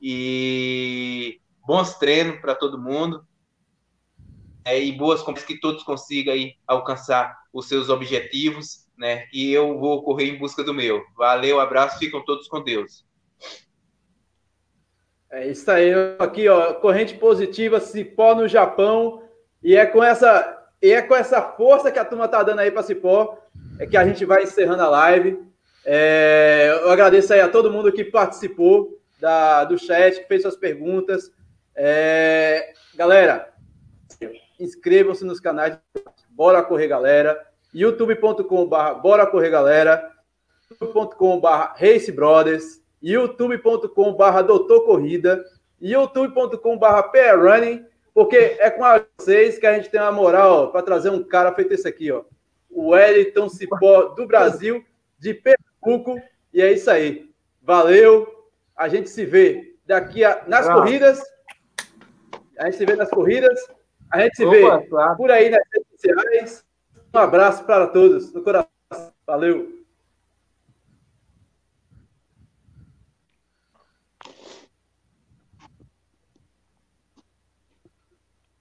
[0.00, 3.24] e bons treinos para todo mundo,
[4.64, 9.26] é, e boas compras que todos consigam aí alcançar os seus objetivos, né?
[9.32, 11.02] E eu vou correr em busca do meu.
[11.16, 13.06] Valeu, abraço, ficam todos com Deus.
[15.30, 19.22] É isso aí, aqui, ó, corrente positiva, Cipó no Japão,
[19.62, 22.70] e é com essa e é com essa força que a turma tá dando aí
[22.70, 23.38] para Cipó,
[23.78, 25.46] é que a gente vai encerrando a live.
[25.88, 30.56] É, eu agradeço aí a todo mundo que participou da, do chat, que fez suas
[30.56, 31.30] perguntas.
[31.76, 33.52] É, galera,
[34.58, 35.78] inscrevam-se nos canais.
[36.28, 37.40] Bora Correr Galera,
[37.72, 40.10] youtube.com.br Bora Correr Galera,
[40.68, 45.44] youtube.com.br Race Brothers, youtube.com.br Doutor Corrida,
[45.80, 48.82] youtube.com.br PR Running, porque é com
[49.16, 52.24] vocês que a gente tem uma moral para trazer um cara feito esse aqui, ó.
[52.68, 54.84] O Wellington Cipó do Brasil,
[55.18, 55.32] de
[55.82, 56.20] Pernambuco,
[56.52, 57.30] e é isso aí.
[57.62, 58.26] Valeu,
[58.76, 61.20] a gente se vê daqui a, nas corridas,
[62.58, 63.58] a gente se vê nas corridas,
[64.10, 65.16] a gente se Opa, vê claro.
[65.16, 66.64] por aí nas redes sociais.
[67.14, 68.68] Um abraço para todos, no coração.
[69.26, 69.85] Valeu.